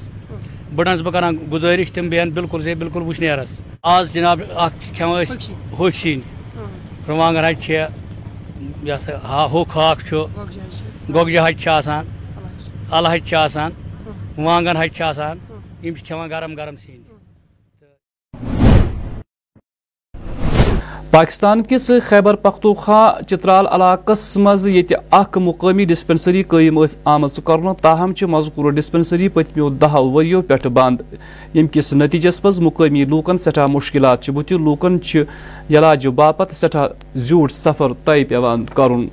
بٕڑن 0.75 0.95
چھُس 0.95 1.03
بہٕ 1.05 1.13
کران 1.13 1.37
گُزٲرِش 1.53 1.91
تِم 1.93 2.09
بیٚہن 2.09 2.31
بِلکُل 2.37 2.63
سے 2.63 2.75
بِلکُل 2.83 3.03
وٕشنیرَس۔ 3.03 3.61
آز 3.95 4.13
جِناب 4.13 4.41
اکھ 4.65 4.75
چھِ 4.83 4.95
کھٮ۪وان 4.97 5.23
أسۍ 5.23 5.53
ہوٚکھۍ 5.79 5.99
سِنۍ 6.01 6.21
رُوانٛگن 7.09 7.45
ہچہِ 7.45 7.63
چھےٚ 7.65 7.87
یہِ 8.83 8.95
ہسا 8.95 9.13
ہا 9.29 9.45
ہوٚکھ 9.53 9.77
ہاکھ 9.77 10.05
چھُ۔ 10.09 10.27
گۄگجہِ 11.15 11.39
ہچہِ 11.47 11.61
چھِ 11.63 11.69
آسان 11.71 12.05
اَلہٕ 12.93 13.15
ہچہِ 13.15 13.29
چھِ 13.29 13.37
آسان، 13.37 13.71
وانٛگن 14.39 14.77
ہچہِ 14.77 14.95
چھِ 14.97 15.03
آسان، 15.05 15.39
یِم 15.83 15.95
چھِ 15.95 16.07
کھٮ۪وان 16.07 16.31
گرم 16.31 16.55
گرم 16.57 16.77
سِنۍ 16.77 16.99
پاکستان 21.11 21.63
کس 21.69 21.91
خیبر 22.09 22.35
پختونخوا 22.43 23.03
چترال 23.29 23.67
علاقہ 23.67 24.13
مز 24.39 24.67
یہ 24.67 24.83
مقامی 25.37 25.85
ڈسپنسری 25.85 26.43
قائم 26.49 26.79
آم 27.13 27.27
کر 27.45 27.73
تاہم 27.83 28.13
مذکور 28.31 28.71
ڈسپنسری 28.73 29.29
پتمو 29.35 29.69
دہ 29.83 29.95
وریو 30.15 30.43
پہ 30.49 30.69
بند۔ 30.69 31.01
یم 31.55 31.67
کس 31.73 31.93
نتیجس 31.93 32.45
مز 32.45 32.61
مقامی 32.61 33.05
لوکن 33.05 33.39
سٹھا 33.45 33.67
مشکلات 33.67 34.31
بت 34.37 34.53
لوکن 34.53 34.99
علاج 35.71 36.07
باپت 36.21 36.55
سٹھا 36.57 36.87
زیوٹ 37.15 37.53
سفر 37.53 37.93
طے 38.05 38.25
پیوان 38.25 38.65
کرن۔ 38.75 39.07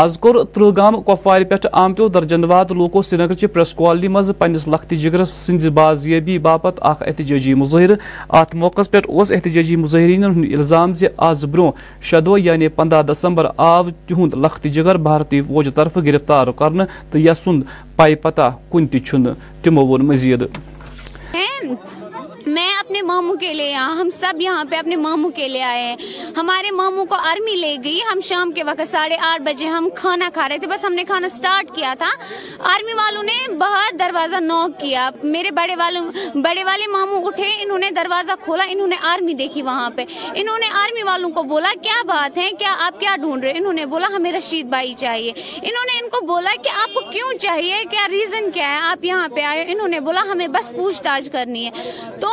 آز 0.00 0.16
کور 0.20 0.34
ترہ 0.54 0.70
گام 0.76 0.94
کپوار 1.06 1.42
پہ 1.48 1.54
آمتو 1.72 2.06
درجن 2.08 2.44
واد 2.48 2.70
لوکو 2.76 3.00
سری 3.02 3.16
نگر 3.18 3.34
چہ 3.40 3.46
پریس 3.52 3.72
کالونی 3.74 4.08
مز 4.08 4.30
پنس 4.38 4.66
لخت 4.68 4.90
جگرس 5.00 5.32
سند 5.46 5.64
بازیابی 5.74 6.38
باپت 6.46 6.78
اخ 6.90 7.02
احتجاجی 7.06 7.54
مظاہرہ 7.54 7.96
ات 8.38 8.54
موقع 8.62 8.82
پہ 8.90 9.00
احتجاجی 9.08 9.76
مظاہرین 9.76 10.24
ہند 10.24 10.54
الزام 10.54 10.94
زِ 10.94 11.08
آز 11.28 11.44
برو 11.44 11.70
شدو 12.10 12.38
یعنی 12.38 12.68
پندہ 12.68 13.02
دسمبر 13.08 13.46
آو 13.56 13.84
تہند 14.08 14.34
لخت 14.44 14.66
جگر 14.74 14.96
بھارتی 15.08 15.40
فوج 15.42 15.68
طرف 15.74 15.96
گرفتار 16.06 16.52
کرنے 16.58 16.84
تو 17.10 17.18
یسند 17.18 17.62
پائی 17.96 18.14
پتہ 18.14 18.50
کن 18.70 18.86
تہ 18.86 19.32
تمو 19.62 19.86
وون 19.86 20.06
مزید۔ 20.06 20.42
اپنے 22.92 23.02
ماموں 23.02 23.34
کے 23.34 23.54
لیے 23.54 23.70
یہاں 23.70 23.96
ہم 23.96 24.10
سب 24.10 24.40
یہاں 24.40 24.64
پہ 24.70 24.76
اپنے 24.76 24.96
ماموں 24.96 25.30
کے 25.30 25.48
لیے 25.48 25.62
آئے 25.62 25.82
ہیں۔ 25.82 25.96
ہمارے 26.36 26.70
ماموں 26.70 27.04
کو 27.04 27.14
آرمی 27.14 27.56
لے 27.56 27.76
گئی، 27.84 28.00
ہم 28.12 28.20
شام 28.20 28.52
کے 28.52 28.64
وقت 28.64 28.88
ساڑھے 28.88 29.16
آٹھ 29.22 29.42
بجے 29.42 29.66
ہم 29.66 29.88
کھانا 29.96 30.30
کھا 30.34 30.48
رہے 30.48 30.58
تھے۔ 30.58 30.66
بس 30.66 30.84
ہم 30.84 30.92
نے 30.92 31.04
کھانا 31.04 31.28
سٹارٹ 31.28 31.74
کیا 31.74 31.94
تھا۔ 31.98 32.08
آرمی 32.58 32.92
والوں 32.92 33.22
نے 33.22 33.52
باہر 33.52 33.96
دروازہ 33.96 34.36
نوک 34.36 34.80
کیا۔ 34.80 35.10
میرے 35.22 35.50
بڑے 35.50 35.76
والوں، 35.76 36.12
بڑے 36.34 36.64
والے 36.64 36.86
ماموں 36.86 37.24
اٹھے، 37.24 37.50
انہوں 37.58 37.78
نے 37.78 37.90
دروازہ 37.90 38.32
کھولا، 38.40 38.64
انہوں 38.68 38.86
نے 38.86 38.96
آرمی 39.02 39.34
دیکھی 39.34 39.62
وہاں 39.62 39.90
پہ۔ 39.90 40.04
انہوں 40.34 40.58
نے 40.58 40.66
آرمی 40.66 41.02
والوں 41.02 41.30
کو 41.30 41.42
بولا، 41.42 41.72
کیا 41.82 42.02
بات 42.06 42.38
ہے؟ 42.38 42.50
کیا 42.58 42.76
آپ 42.78 43.00
کیا 43.00 43.16
ڈھونڈ 43.16 43.44
رہے 43.44 43.52
انہوں 43.56 43.72
نے 43.72 43.86
بولا، 43.86 44.06
ہمیں 44.06 44.32
رشید 44.32 44.66
بھائی 44.66 44.94
چاہیے۔ 44.94 45.32
انہوں 45.36 45.86
نے 45.86 46.04
ان 46.04 46.08
کو 46.08 46.26
بولا 46.26 46.50
کہ 46.62 46.68
آپ 46.68 46.94
کو 46.94 47.00
کیوں 47.00 47.38
چاہیے؟ 47.38 47.84
کیا 47.90 48.08
ریزن 48.08 48.50
کیا 48.50 48.72
ہے؟ 48.72 48.78
آپ 48.82 49.04
یہاں 49.04 49.28
پہ 49.28 49.40
آئے۔ 49.40 49.64
انہوں 49.68 49.88
نے 49.88 50.00
بولا، 50.00 50.22
ہمیں 50.32 50.48
بس 50.48 50.70
پوچھ 50.76 51.02
تاچھ 51.02 51.32
کرنی 51.32 51.66
ہے۔ 51.66 51.70
تو 52.20 52.28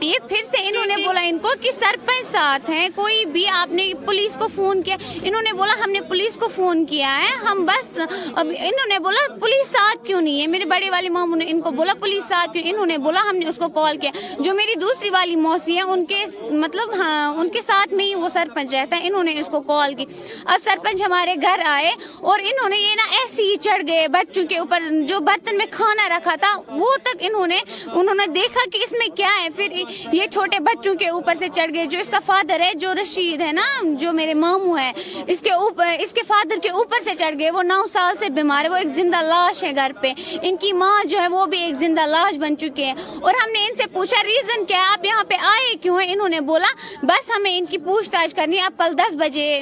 یہ 0.00 0.18
پھر 0.28 0.44
سے 0.44 0.56
انہوں 0.60 0.86
نے 0.86 0.94
بولا 1.06 1.20
ان 1.20 1.38
کو 1.38 1.48
کہ 1.60 1.70
سرپنچ 1.70 2.26
ساتھ 2.26 2.70
ہیں، 2.70 2.88
کوئی 2.94 3.24
بھی 3.24 3.48
آپ 3.48 3.72
نے 3.72 3.92
پولیس 4.06 4.36
کو 4.36 4.48
فون 4.48 4.82
کیا۔ 4.82 4.96
انہوں 5.22 5.42
نے 5.42 5.52
بولا 5.52 5.74
ہم 5.84 5.90
نے 5.90 6.00
پولیس 6.00 6.34
کو 6.34 6.48
فون 6.48 6.86
کیا 6.86 7.18
ہے، 7.18 7.46
ہم 7.46 7.64
بس 7.64 7.98
اب 8.34 8.46
انہوں 8.58 8.86
نے 8.88 8.98
بولا 8.98 9.34
پولیس 9.40 9.66
ساتھ 9.66 10.06
کیوں 10.06 10.20
نہیں 10.20 10.40
ہے؟ 10.42 10.46
میرے 10.46 10.64
بڑے 10.64 10.90
والے 10.90 11.08
ماموں 11.08 11.36
نے 11.36 11.44
ان 11.48 11.60
کو 11.60 11.70
بولا 11.70 11.94
پولیس 11.94 12.24
ساتھ 12.24 12.52
کیوں؟ 12.52 12.64
انہوں 12.66 12.86
نے 12.86 12.98
بولا 12.98 13.20
ہم 13.30 13.36
نے 13.36 13.46
اس 13.46 13.56
کو 13.56 13.68
کال 13.68 13.96
کیا۔ 13.96 14.10
جو 14.38 14.54
میری 14.54 14.74
دوسری 14.74 15.10
والی 15.10 15.36
موسی 15.36 15.76
ہے 15.76 15.82
ان 15.82 16.04
کے 16.04 16.24
مطلب 16.50 16.94
ہاں 16.96 17.34
ان 17.34 17.48
کے 17.48 17.62
ساتھ 17.62 17.94
میں 17.94 18.04
ہی 18.04 18.14
وہ 18.14 18.28
سرپنچ 18.28 18.74
رہتا 18.74 18.96
ہے۔ 18.96 19.06
انہوں 19.06 19.24
نے 19.24 19.38
اس 19.38 19.46
کو 19.46 19.60
کال 19.60 19.94
کی۔ 19.94 20.04
اب 20.44 20.60
سرپنچ 20.64 21.02
ہمارے 21.02 21.34
گھر 21.42 21.60
آئے 21.64 21.94
اور 22.20 22.38
انہوں 22.38 22.68
نے 22.68 22.78
یہ 22.78 22.94
نا 22.94 23.02
ایسے 23.02 23.42
ہی 23.42 23.56
چڑھ 23.56 23.82
گئے 23.86 24.08
بچوں 24.08 24.44
کے 24.46 24.58
اوپر۔ 24.58 24.82
جو 25.08 25.20
برتن 25.20 25.58
میں 25.58 25.66
کھانا 25.70 26.08
رکھا 26.08 26.34
تھا، 26.34 26.60
وہ 26.68 26.96
تک 27.02 27.16
انہوں 27.20 27.46
نے 27.46 27.58
انہوں 27.92 28.14
نے 28.14 28.26
دیکھا 28.26 28.60
کہ 28.72 28.78
اس 28.82 28.92
میں 28.92 29.16
کیا 29.16 29.30
ہے۔ 29.42 29.48
پھر 29.56 29.68
یہ 30.12 30.26
چھوٹے 30.26 30.58
بچوں 30.60 30.94
کے 30.94 31.08
اوپر 31.08 31.34
سے 31.34 31.48
چڑھ 31.54 31.74
گئے، 31.74 31.86
جو 31.86 31.98
اس 31.98 32.08
کا 32.08 32.18
فادر 32.26 32.60
ہے، 32.60 32.72
جو 32.74 32.94
رشید 32.94 33.40
ہے 33.40 33.52
نا، 33.52 33.62
جو 33.82 34.12
میرے 34.12 34.34
ماموں 34.34 34.78
ہے 34.78 34.92
اس 35.26 35.42
کے 35.42 35.52
اوپر 35.52 35.86
اس 36.00 36.12
کے 36.12 36.22
فادر 36.22 36.54
کے 36.62 36.68
اوپر 36.68 37.00
سے 37.04 37.10
چڑھ 37.18 37.34
گئے، 37.38 37.50
وہ 37.50 37.62
نو 37.62 37.82
سال 37.92 38.16
سے 38.16 38.28
بیمار 38.28 38.64
ہے، 38.64 38.68
وہ 38.68 38.76
ایک 38.76 38.88
زندہ 38.88 39.22
لاش 39.22 39.64
ہے 39.64 39.74
گھر 39.74 39.92
پہ۔ 40.00 40.12
ان 40.42 40.56
کی 40.56 40.72
ماں 40.72 41.08
جو 41.08 41.20
ہے، 41.20 41.28
وہ 41.28 41.46
بھی 41.46 41.58
ایک 41.58 41.74
زندہ 41.74 42.06
لاش 42.06 42.38
بن 42.38 42.56
چکی 42.56 42.84
ہے۔ 42.84 42.92
اور 43.22 43.34
ہم 43.44 43.52
نے 43.52 43.66
ان 43.66 43.76
سے 43.76 43.84
پوچھا 43.92 44.22
ریزن 44.22 44.64
کیا 44.64 44.78
ہے؟ 44.78 44.82
آپ 44.82 45.04
یہاں 45.04 45.24
پہ 45.24 45.34
آئے 45.34 45.74
کیوں 45.76 46.02
ہیں؟ 46.02 46.12
انہوں 46.12 46.28
نے 46.28 46.40
بولا، 46.40 46.66
بس 47.02 47.30
ہمیں 47.30 47.58
ان 47.58 47.66
کی 47.66 47.78
پوچھ 47.78 48.10
تاچھ 48.10 48.34
کرنی 48.34 48.58
آپ 48.58 48.78
کل 48.78 48.98
دس 48.98 49.14
بجے 49.14 49.60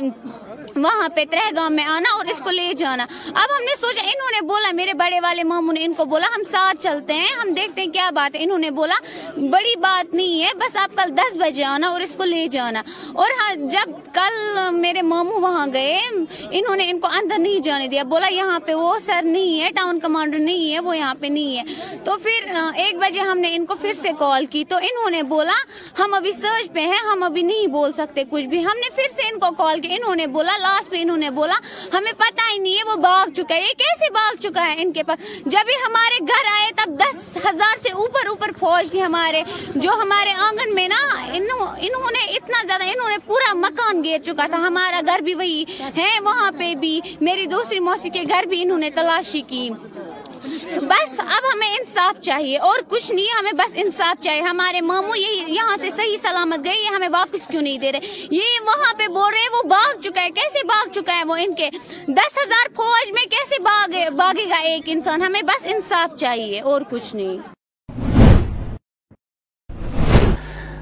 وہاں 0.77 1.09
پہ 1.09 1.25
ترہ 1.31 1.51
گام 1.57 1.77
میں 1.77 1.85
آنا 1.85 2.17
اور 2.17 2.25
اس 2.25 2.41
کو 2.41 2.51
لے 2.51 2.73
جانا۔ 2.75 3.07
اب 3.27 3.57
ہم 3.57 3.65
نے 3.65 3.77
سوچا، 3.77 4.03
انہوں 4.03 4.31
نے 4.33 4.47
بولا، 4.47 4.71
میرے 4.73 4.95
بڑے 4.95 5.21
والے 5.21 5.45
ماموں 5.45 5.73
نے 5.73 5.85
ان 5.85 5.95
کو 5.95 6.05
بولا، 6.05 6.27
ہم 6.37 6.43
ساتھ 6.43 6.77
چلتے 6.83 7.15
ہیں، 7.15 7.35
ہم 7.43 7.53
دیکھتے 7.53 7.83
ہیں 7.83 7.89
کیا 7.89 8.11
بات 8.11 8.37
ہے۔ 8.37 8.43
انہوں 8.43 8.59
نے 8.59 8.71
بولا، 8.71 8.95
بڑی 9.37 9.77
بات 9.77 10.15
نہیں 10.15 10.43
ہے، 10.43 10.51
بس 10.55 10.77
آپ 10.77 10.97
کل 10.97 11.17
دس 11.17 11.37
بجے 11.37 11.65
آنا 11.65 11.89
اور 11.89 12.01
اس 12.01 12.17
کو 12.17 12.25
لے 12.25 12.47
جانا۔ 12.47 12.83
اور 13.15 13.27
ہاں، 13.41 13.55
جب 13.55 14.15
کل 14.15 14.59
میرے 14.73 15.03
ماموں 15.03 15.41
وہاں 15.41 15.67
گئے، 15.73 15.99
انہوں 16.51 16.77
نے 16.77 16.91
ان 16.91 17.01
کو 17.01 17.09
اندر 17.09 17.39
نہیں 17.39 17.59
جانے 17.59 17.89
دیا۔ 17.89 18.03
بولا، 18.03 18.27
یہاں 18.27 18.61
پہ 18.61 18.75
وہ 18.75 18.99
سر 18.99 19.21
نہیں 19.25 19.61
ہے، 19.61 19.71
ٹاؤن 19.71 20.01
کمانڈر 20.01 20.39
نہیں 20.39 20.73
ہے، 20.73 20.81
وہ 20.81 20.97
یہاں 20.97 21.15
پہ 21.21 21.27
نہیں 21.27 21.59
ہے۔ 21.59 21.97
تو 22.05 22.17
پھر 22.17 22.55
ایک 22.75 22.97
بجے 22.97 23.21
ہم 23.21 23.39
نے 23.39 23.55
ان 23.55 23.67
کو 23.67 23.75
پھر 23.75 23.93
سے 23.93 24.09
کال 24.19 24.47
کی، 24.47 24.65
تو 24.65 24.77
انہوں 24.77 25.11
نے 25.11 25.23
بولا، 25.23 25.59
ہم 25.99 26.15
ابھی 26.15 26.33
سرچ 26.33 26.73
پہ 26.73 26.81
ہیں، 26.81 27.03
ہم 27.13 27.23
ابھی 27.23 27.43
نہیں 27.43 27.67
بول 27.67 27.93
سکتے 27.93 28.25
کچھ 28.31 28.45
بھی۔ 28.45 28.65
ہم 28.65 28.77
نے 28.77 28.95
پھر 28.95 29.09
سے 29.13 29.23
ان 29.33 29.39
کو 29.41 29.51
کال 29.57 29.81
کی، 29.81 29.89
انہوں 29.91 30.15
نے 30.15 30.27
بولا 30.27 30.53
لاسٹ 30.65 30.91
پہ 30.91 31.01
انہوں 31.01 31.17
نے 31.17 31.31
بولا، 31.31 31.59
ہمیں 31.95 32.13
پتہ 32.19 32.51
ہی 32.51 32.59
نہیں 32.59 32.79
ہے 32.79 32.85
وہ 32.87 32.97
بھاگ 33.03 33.33
چکا 33.37 33.55
ہے. 33.55 33.61
یہ 33.61 33.79
کیسے 33.79 34.11
بھاگ 34.13 34.41
چکا 34.41 34.67
ہے 34.67 34.83
ان 34.83 34.93
کے 34.93 35.03
پاس؟ 35.03 35.19
جب 35.47 35.69
ہی 35.69 35.75
ہمارے 35.87 36.19
گھر 36.25 36.47
آئے 36.53 36.71
تب 36.77 36.99
دس 37.01 37.21
ہزار 37.45 37.77
سے 37.79 37.93
اوپر 37.95 38.27
اوپر 38.29 38.51
فوج 38.59 38.91
تھی 38.91 39.03
ہمارے، 39.03 39.43
جو 39.77 39.91
ہمارے 40.03 40.33
آنگن 40.41 40.75
میں 40.75 40.89
نا 40.89 41.03
انہوں 41.31 42.11
نے 42.11 42.25
اتنا 42.27 42.63
زیادہ، 42.67 42.85
انہوں 42.85 43.09
نے 43.09 43.19
پورا 43.27 43.53
مکان 43.57 44.03
گیر 44.05 44.19
چکا 44.25 44.47
تھا۔ 44.51 44.59
ہمارا 44.67 45.01
گھر 45.07 45.21
بھی 45.25 45.35
وہی 45.35 45.65
ہے، 45.97 46.11
وہاں 46.25 46.51
پہ 46.59 46.75
بھی، 46.81 47.01
میری 47.21 47.47
دوسری 47.47 47.81
موسی 47.81 48.11
کے 48.11 48.23
گھر 48.29 48.45
بھی 48.49 48.63
انہوں 48.63 48.79
نے 48.79 48.91
تلاشی 48.91 49.43
کی۔ 49.49 49.69
بس 50.83 51.21
اب 51.21 51.45
ہمیں 51.55 51.69
انصاف 51.69 52.21
چاہیے 52.21 52.59
اور 52.59 52.79
کچھ 52.89 53.13
نہیں، 53.13 53.27
ہمیں 53.39 53.53
بس 53.53 53.73
انصاف 53.75 54.23
چاہیے۔ 54.23 54.43
ہمارے 54.43 54.81
ماموں 54.81 55.17
یہ 55.17 55.45
یہاں 55.49 55.77
سے 55.77 55.91
صحیح 55.91 56.17
سلامت 56.17 56.65
گئے، 56.65 56.75
یہ 56.75 56.95
ہمیں 56.95 57.09
واپس 57.13 57.49
کیوں 57.49 57.63
نہیں 57.63 57.79
دے 57.79 57.93
رہے؟ 57.93 58.01
یہ 58.31 58.61
وہاں 58.67 58.93
پہ 58.99 59.07
بول 59.07 59.33
رہے 59.33 59.49
وہ 59.57 59.69
بھاگ 59.69 60.01
چکا 60.01 60.23
ہے۔ 60.23 60.31
کیسے 60.31 60.67
بھاگ 60.67 60.93
چکا 60.93 61.17
ہے 61.17 61.25
وہ 61.25 61.37
ان 61.37 61.55
کے؟ 61.55 61.71
دس 62.09 62.39
ہزار 62.39 62.69
فوج 62.77 63.13
میں 63.13 63.25
کیسے 63.25 63.63
بھاگ 63.63 64.15
بھاگے 64.17 64.49
گا 64.49 64.57
ایک 64.57 64.83
انسان؟ 64.87 65.23
ہمیں 65.23 65.43
بس 65.43 65.67
انصاف 65.67 66.17
چاہیے 66.17 66.61
اور 66.61 66.81
کچھ 66.91 67.17
نہیں۔ 67.17 67.39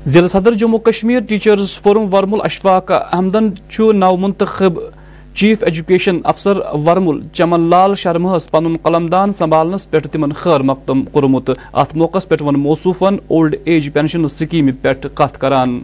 ضلع 0.06 0.26
صدر 0.26 0.52
جموں 0.52 0.78
کشمیر 0.78 1.20
ٹیچرز 1.20 1.80
فورم 1.82 2.14
ورمول 2.14 2.40
اشفاق 2.44 2.90
احمدن 2.90 3.48
نو 3.92 4.16
منتخب 4.16 4.78
چیف 5.34 5.62
ایجوکیشن 5.64 6.18
افسر 6.24 6.58
ورمول 6.86 7.20
چمن 7.32 7.60
لال 7.70 7.94
شرمہس 7.94 8.50
پن 8.50 8.76
قلمدان 8.82 9.32
سنبھالنس 9.32 9.90
پہ 9.90 9.98
تم 10.12 10.32
خیر 10.36 10.60
مقدم 10.70 11.02
کورمت 11.12 11.50
ات 11.72 11.94
موقع 11.96 12.18
پہ 12.28 12.42
ون 12.44 12.60
موصوفن 12.60 13.16
اولڈ 13.28 13.56
ایج 13.64 13.92
پینشن 13.92 14.26
سکیم 14.28 14.70
پہ 14.82 14.92
کت 15.14 15.40
کران 15.40 15.80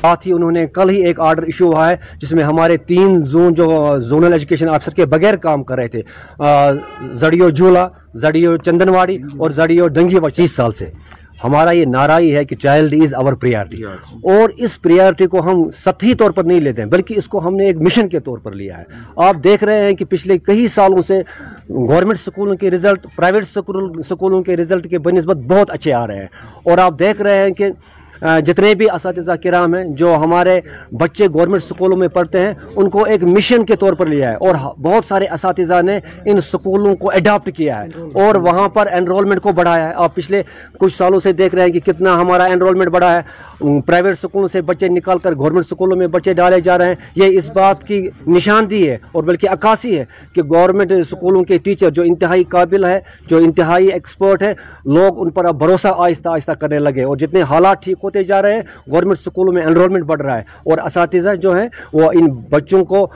ساتھ 0.00 0.26
ہی 0.26 0.32
انہوں 0.32 0.50
نے 0.52 0.66
کل 0.74 0.90
ہی 0.90 1.04
ایک 1.06 1.20
آرڈر 1.20 1.42
ایشو 1.42 1.66
ہوا 1.72 1.90
ہے، 1.90 1.96
جس 2.20 2.32
میں 2.32 2.44
ہمارے 2.44 2.76
تین 2.90 3.22
زون 3.32 3.54
جو 3.54 3.98
زونل 4.08 4.32
ایجوکیشن 4.32 4.68
آفیسر 4.68 4.94
کے 4.96 5.06
بغیر 5.06 5.36
کام 5.36 5.64
کر 5.64 5.76
رہے 5.78 5.88
تھے۔ 5.88 6.02
زڑیو 7.20 7.48
جولا 7.50 7.86
زڑیو 8.22 8.56
چندنواڑی 8.56 9.18
اور 9.38 9.50
زڑیو 9.58 9.88
ڈنگی 9.88 10.18
وچیس 10.22 10.56
سال 10.56 10.72
سے۔ 10.72 10.90
ہمارا 11.44 11.70
یہ 11.70 11.84
نعرہ 11.86 12.18
ہی 12.18 12.36
ہے 12.36 12.44
کہ 12.44 12.56
چائلڈ 12.56 12.94
از 13.02 13.14
اور 13.14 13.32
پریارٹی 13.32 13.82
اور 14.22 14.50
اس 14.56 14.82
پریارٹی 14.82 15.26
کو 15.26 15.40
ہم 15.40 15.70
سطحی 15.70 16.14
طور 16.14 16.30
پر 16.30 16.44
نہیں 16.44 16.60
لیتے 16.60 16.82
ہیں 16.82 16.88
بلکہ 16.88 17.14
اس 17.16 17.28
کو 17.28 17.48
ہم 17.48 17.56
نے 17.56 17.66
ایک 17.66 17.76
مشن 17.76 18.08
کے 18.08 18.20
طور 18.20 18.38
پر 18.38 18.52
لیا 18.52 18.78
ہے۔ 18.78 18.84
آپ 19.16 19.36
دیکھ 19.44 19.64
رہے 19.64 19.84
ہیں 19.84 19.92
کہ 19.92 20.04
پچھلے 20.04 20.38
کئی 20.38 20.68
سالوں 20.68 21.02
سے 21.02 21.20
گورنمنٹ 21.70 22.18
سکولوں 22.18 22.56
کے 22.56 22.70
رزلٹ 22.70 23.06
پرائیویٹ 23.16 23.44
سکولوں 24.06 24.42
کے 24.42 24.56
رزلٹ 24.56 24.90
کے 24.90 24.98
بنسبت 24.98 25.36
بہت 25.36 25.70
اچھے 25.70 25.92
آ 25.92 26.06
رہے 26.06 26.16
ہیں۔ 26.16 26.26
اور 26.62 26.78
آپ 26.78 26.98
دیکھ 26.98 27.22
رہے 27.22 27.38
ہیں 27.38 27.50
کہ 27.50 27.68
جتنے 28.20 28.74
بھی 28.74 28.90
اساتذہ 28.90 29.32
کرام 29.42 29.74
ہیں 29.74 29.84
جو 29.84 30.14
ہمارے 30.14 30.60
بچے 30.92 31.26
گورنمنٹ 31.26 31.62
سکولوں 31.62 31.96
میں 31.96 32.08
پڑھتے 32.08 32.38
ہیں، 32.38 32.54
ان 32.76 32.90
کو 32.90 33.04
ایک 33.04 33.22
مشن 33.22 33.64
کے 33.64 33.76
طور 33.76 33.92
پر 33.92 34.06
لیا 34.06 34.30
ہے۔ 34.30 34.36
اور 34.36 34.54
بہت 34.80 35.04
سارے 35.04 35.24
اساتذہ 35.24 35.82
نے 35.82 36.00
ان 36.24 36.40
سکولوں 36.40 36.96
کو 36.96 37.10
اڈاپٹ 37.10 37.56
کیا 37.56 37.84
ہے۔ 37.84 37.88
اور 38.12 38.34
وہاں 38.34 38.68
پر 38.68 38.88
انرولمنٹ 38.92 39.40
کو 39.40 39.52
بڑھایا 39.52 39.88
ہے۔ 39.88 39.94
آپ 39.96 40.14
پچھلے 40.14 40.42
کچھ 40.78 40.96
سالوں 40.96 41.20
سے 41.20 41.32
دیکھ 41.32 41.54
رہے 41.54 41.62
ہیں 41.62 41.72
کہ 41.72 41.80
کتنا 41.80 42.20
ہمارا 42.20 42.44
انرولمنٹ 42.44 42.88
بڑھا 42.88 43.16
ہے۔ 43.16 43.50
پرائیویٹ 43.86 44.18
سکولوں 44.18 44.48
سے 44.48 44.62
بچے 44.62 44.88
نکال 44.88 45.18
کر 45.18 45.34
گورنمنٹ 45.34 45.66
سکولوں 45.66 45.96
میں 45.96 46.06
بچے 46.06 46.34
ڈالے 46.34 46.60
جا 46.60 46.78
رہے 46.78 46.86
ہیں۔ 46.86 46.94
یہ 47.16 47.38
اس 47.38 47.50
بات 47.50 47.86
کی 47.86 48.08
نشاندہی 48.26 48.90
ہے 48.90 48.98
اور 49.12 49.22
بلکہ 49.22 49.48
عکاسی 49.48 49.98
ہے 49.98 50.04
کہ 50.32 50.42
گورنمنٹ 50.42 50.92
سکولوں 51.10 51.44
کے 51.44 51.58
ٹیچر 51.58 51.90
جو 51.90 52.02
انتہائی 52.02 52.44
قابل 52.44 52.84
ہے، 52.84 53.00
جو 53.26 53.36
انتہائی 53.38 53.86
ایکسپرٹ 53.86 54.42
ہے 54.42 54.54
لوگ 54.84 55.20
ان 55.20 55.30
پر 55.30 55.44
اب 55.44 55.58
بھروسہ 55.58 55.88
آہستہ 55.96 56.28
آہستہ 56.28 56.52
کرنے 56.52 56.78
لگے۔ 56.78 57.02
اور 57.02 57.16
جتنے 57.16 57.42
حالات 57.42 57.82
ٹھیک 57.82 57.96
ہو 58.04 58.09
ہوتے 58.10 58.24
جا 58.24 58.42
رہے 58.42 58.54
ہیں۔ 58.54 58.62
گورنمنٹ 58.90 59.18
سکولوں 59.18 59.52
میں 59.52 59.62
انرولمنٹ 59.62 60.04
بڑھ 60.04 60.22
رہا 60.22 60.34
ہے۔ 60.34 60.40
اور 60.40 60.78
اساتذہ 60.78 61.34
جو 61.34 61.58
ہیں، 61.58 61.68
وہ 61.92 62.10
ان 62.12 62.26
بچوں 62.50 62.84
کو 62.84 63.10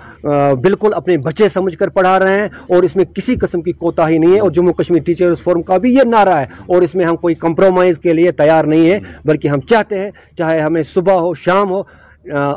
بالکل 0.62 0.90
اپنے 0.94 1.16
بچے 1.16 1.48
سمجھ 1.48 1.78
کر 1.78 1.88
پڑھا 1.88 2.18
رہے 2.18 2.40
ہیں۔ 2.40 2.48
اور 2.68 2.82
اس 2.82 2.96
میں 2.96 3.04
کسی 3.04 3.36
قسم 3.36 3.60
کی 3.62 3.72
کوتاہی 3.72 4.18
نہیں 4.18 4.34
ہے۔ 4.34 4.40
اور 4.40 4.50
جموں 4.50 4.72
کشمیر 4.72 5.02
ٹیچرز 5.02 5.40
فورم 5.40 5.62
کا 5.62 5.76
بھی 5.76 5.94
یہ 5.94 6.02
نعرہ 6.04 6.36
ہے۔ 6.36 6.46
اور 6.66 6.82
اس 6.82 6.94
میں 6.94 7.04
ہم 7.04 7.16
کوئی 7.16 7.34
کمپرومائز 7.34 7.98
کے 7.98 8.12
لیے 8.12 8.32
تیار 8.32 8.64
نہیں 8.64 8.90
ہے 8.90 8.98
بلکہ 9.24 9.48
ہم 9.48 9.60
چاہتے 9.60 9.98
ہیں، 9.98 10.10
چاہے 10.38 10.60
ہمیں 10.60 10.82
صبح 10.82 11.12
ہو، 11.12 11.34
شام 11.34 11.70
ہو 11.70 11.82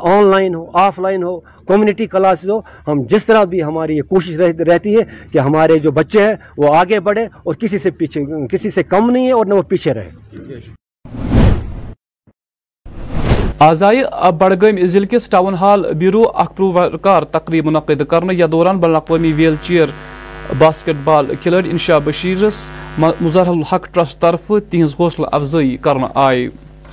آن 0.02 0.24
لائن 0.24 0.54
ہو 0.54 0.66
آف 0.72 0.98
لائن 0.98 1.22
ہو 1.22 1.40
کمیونٹی 1.40 2.06
کلاسز 2.06 2.50
ہو، 2.50 2.58
ہم 2.58 3.02
جس 3.02 3.26
طرح 3.26 3.44
بھی 3.44 3.62
ہماری 3.62 3.96
یہ 3.96 4.02
کوشش 4.02 4.40
رہتی 4.40 4.96
ہے 4.96 5.02
کہ 5.32 5.38
ہمارے 5.38 5.78
جو 5.78 5.90
بچے 5.90 6.22
ہیں، 6.22 6.34
وہ 6.58 6.74
آگے 6.74 7.00
بڑھیں 7.00 7.26
اور 7.42 7.54
کسی 7.54 7.78
سے 7.78 7.90
پیچھے، 7.90 8.22
کسی 8.50 8.70
سے 8.70 8.82
کم 8.82 9.10
نہیں 9.10 9.26
ہے 9.26 9.32
اور 9.32 9.46
نہ 9.46 9.54
وہ 9.54 9.62
پیچھے 9.62 9.94
رہے 9.94 10.10
آزائے 13.60 14.02
بڈگم 14.38 14.76
ضلع 14.86 15.06
کس 15.10 15.28
ٹاؤن 15.30 15.54
ہال 15.54 15.84
بیرو 15.98 16.22
پروکار 16.56 17.22
تقریب 17.30 17.66
منعقد 17.66 18.02
کرنے 18.10 18.34
یا 18.34 18.46
دوران 18.52 18.78
بین 18.78 18.90
الاقوامی 18.90 19.32
ویل 19.32 19.54
چیئر 19.62 19.86
باسکٹ 20.58 21.00
بال 21.04 21.34
کھلاڑی 21.42 21.70
انشا 21.70 21.98
بشیرس 22.04 22.70
مظہر 22.98 23.48
الحق 23.48 23.88
ٹرسٹ 23.94 24.20
طرف 24.22 24.52
تہذ 24.70 24.94
حوصلہ 25.00 25.26
افزائی 25.32 25.76
کرنا 25.82 26.08
آئے 26.26 26.46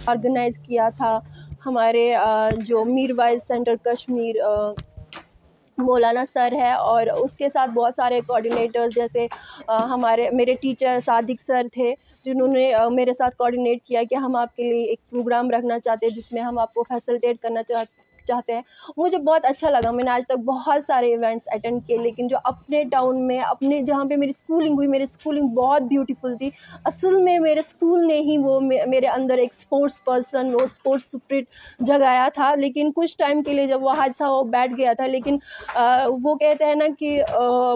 آرگنائز 0.08 0.60
کیا 0.60 0.90
تھا 0.98 1.18
ہمارے 1.66 2.12
جو 2.60 2.84
میر 2.86 3.12
وائز 3.18 3.42
سینٹر 3.48 3.76
کشمیر 3.86 4.42
مولانا 5.78 6.24
سر 6.30 6.54
ہے 6.58 6.72
اور 6.74 7.08
اس 7.14 7.36
کے 7.38 7.50
ساتھ 7.50 7.72
بہت 7.72 7.96
سارے 7.96 8.20
کوآرڈینیٹرز 8.28 8.94
جیسے 8.96 9.26
ہمارے، 9.90 10.30
میرے 10.34 10.54
ٹیچر 10.62 10.98
صادق 11.06 11.42
سر 11.42 11.68
تھے، 11.74 11.94
جنہوں 12.26 12.48
نے 12.48 12.72
میرے 12.92 13.14
ساتھ 13.14 13.36
کوارڈینیٹ 13.38 13.84
کیا 13.84 14.02
کہ 14.10 14.16
ہم 14.16 14.36
آپ 14.36 14.56
کے 14.56 14.64
لیے 14.64 14.84
ایک 14.90 15.00
پروگرام 15.10 15.50
رکھنا 15.52 15.80
چاہتے 15.80 16.06
ہیں 16.06 16.14
جس 16.14 16.32
میں 16.32 16.42
ہم 16.42 16.60
آپ 16.60 16.74
کو 16.74 16.84
فیسلٹیٹ 16.84 17.40
کرنا 17.42 17.64
چاہتے 17.64 18.04
چاہتے 18.28 18.54
ہیں۔ 18.54 18.62
مجھے 18.98 19.18
بہت 19.18 19.46
اچھا 19.46 19.70
لگا۔ 19.70 19.92
میں 19.92 20.04
نے 20.04 20.12
آج 20.12 20.24
تک 20.28 20.40
بہت 20.46 20.86
سارے 20.88 21.10
ایونٹس 21.12 21.48
اٹینڈ 21.52 21.82
کیے، 21.88 21.98
لیکن 21.98 22.28
جو 22.28 22.38
اپنے 22.44 22.84
ٹاؤن 22.92 23.26
میں، 23.28 23.40
اپنے 23.40 23.82
جہاں 23.82 24.06
پہ 24.06 24.16
میری 24.16 24.30
اسکولنگ 24.30 24.74
ہوئی، 24.74 24.88
میری 24.88 25.04
اسکولنگ 25.04 25.48
بہت 25.56 25.82
بیوٹیفل 25.82 26.38
تھی۔ 26.38 26.50
اصل 26.86 27.22
میں 27.24 27.38
میرے 27.40 27.60
اسکول 27.60 28.08
نے 28.08 28.20
ہی 28.20 28.38
وہ 28.38 28.60
میرے 28.62 29.08
اندر 29.08 29.38
ایک 29.38 29.54
اسپورٹس 29.58 30.04
پرسن 30.06 30.54
وہ 30.54 30.64
اسپورٹس 30.64 31.06
اسپرٹ 31.14 31.46
جگایا 31.80 32.28
تھا۔ 32.34 32.54
لیکن 32.56 32.92
کچھ 32.96 33.16
ٹائم 33.18 33.42
کے 33.44 33.54
لیے 33.54 33.66
جب 33.68 33.84
وہ 33.84 33.92
حادثہ 33.98 34.24
وہ 34.24 34.44
بیٹھ 34.52 34.74
گیا 34.78 34.94
تھا، 34.94 35.06
لیکن 35.08 35.38
وہ 36.24 36.36
کہتے 36.36 36.66
ہیں 36.66 36.76
نا 36.76 36.86
کہ 37.00 37.22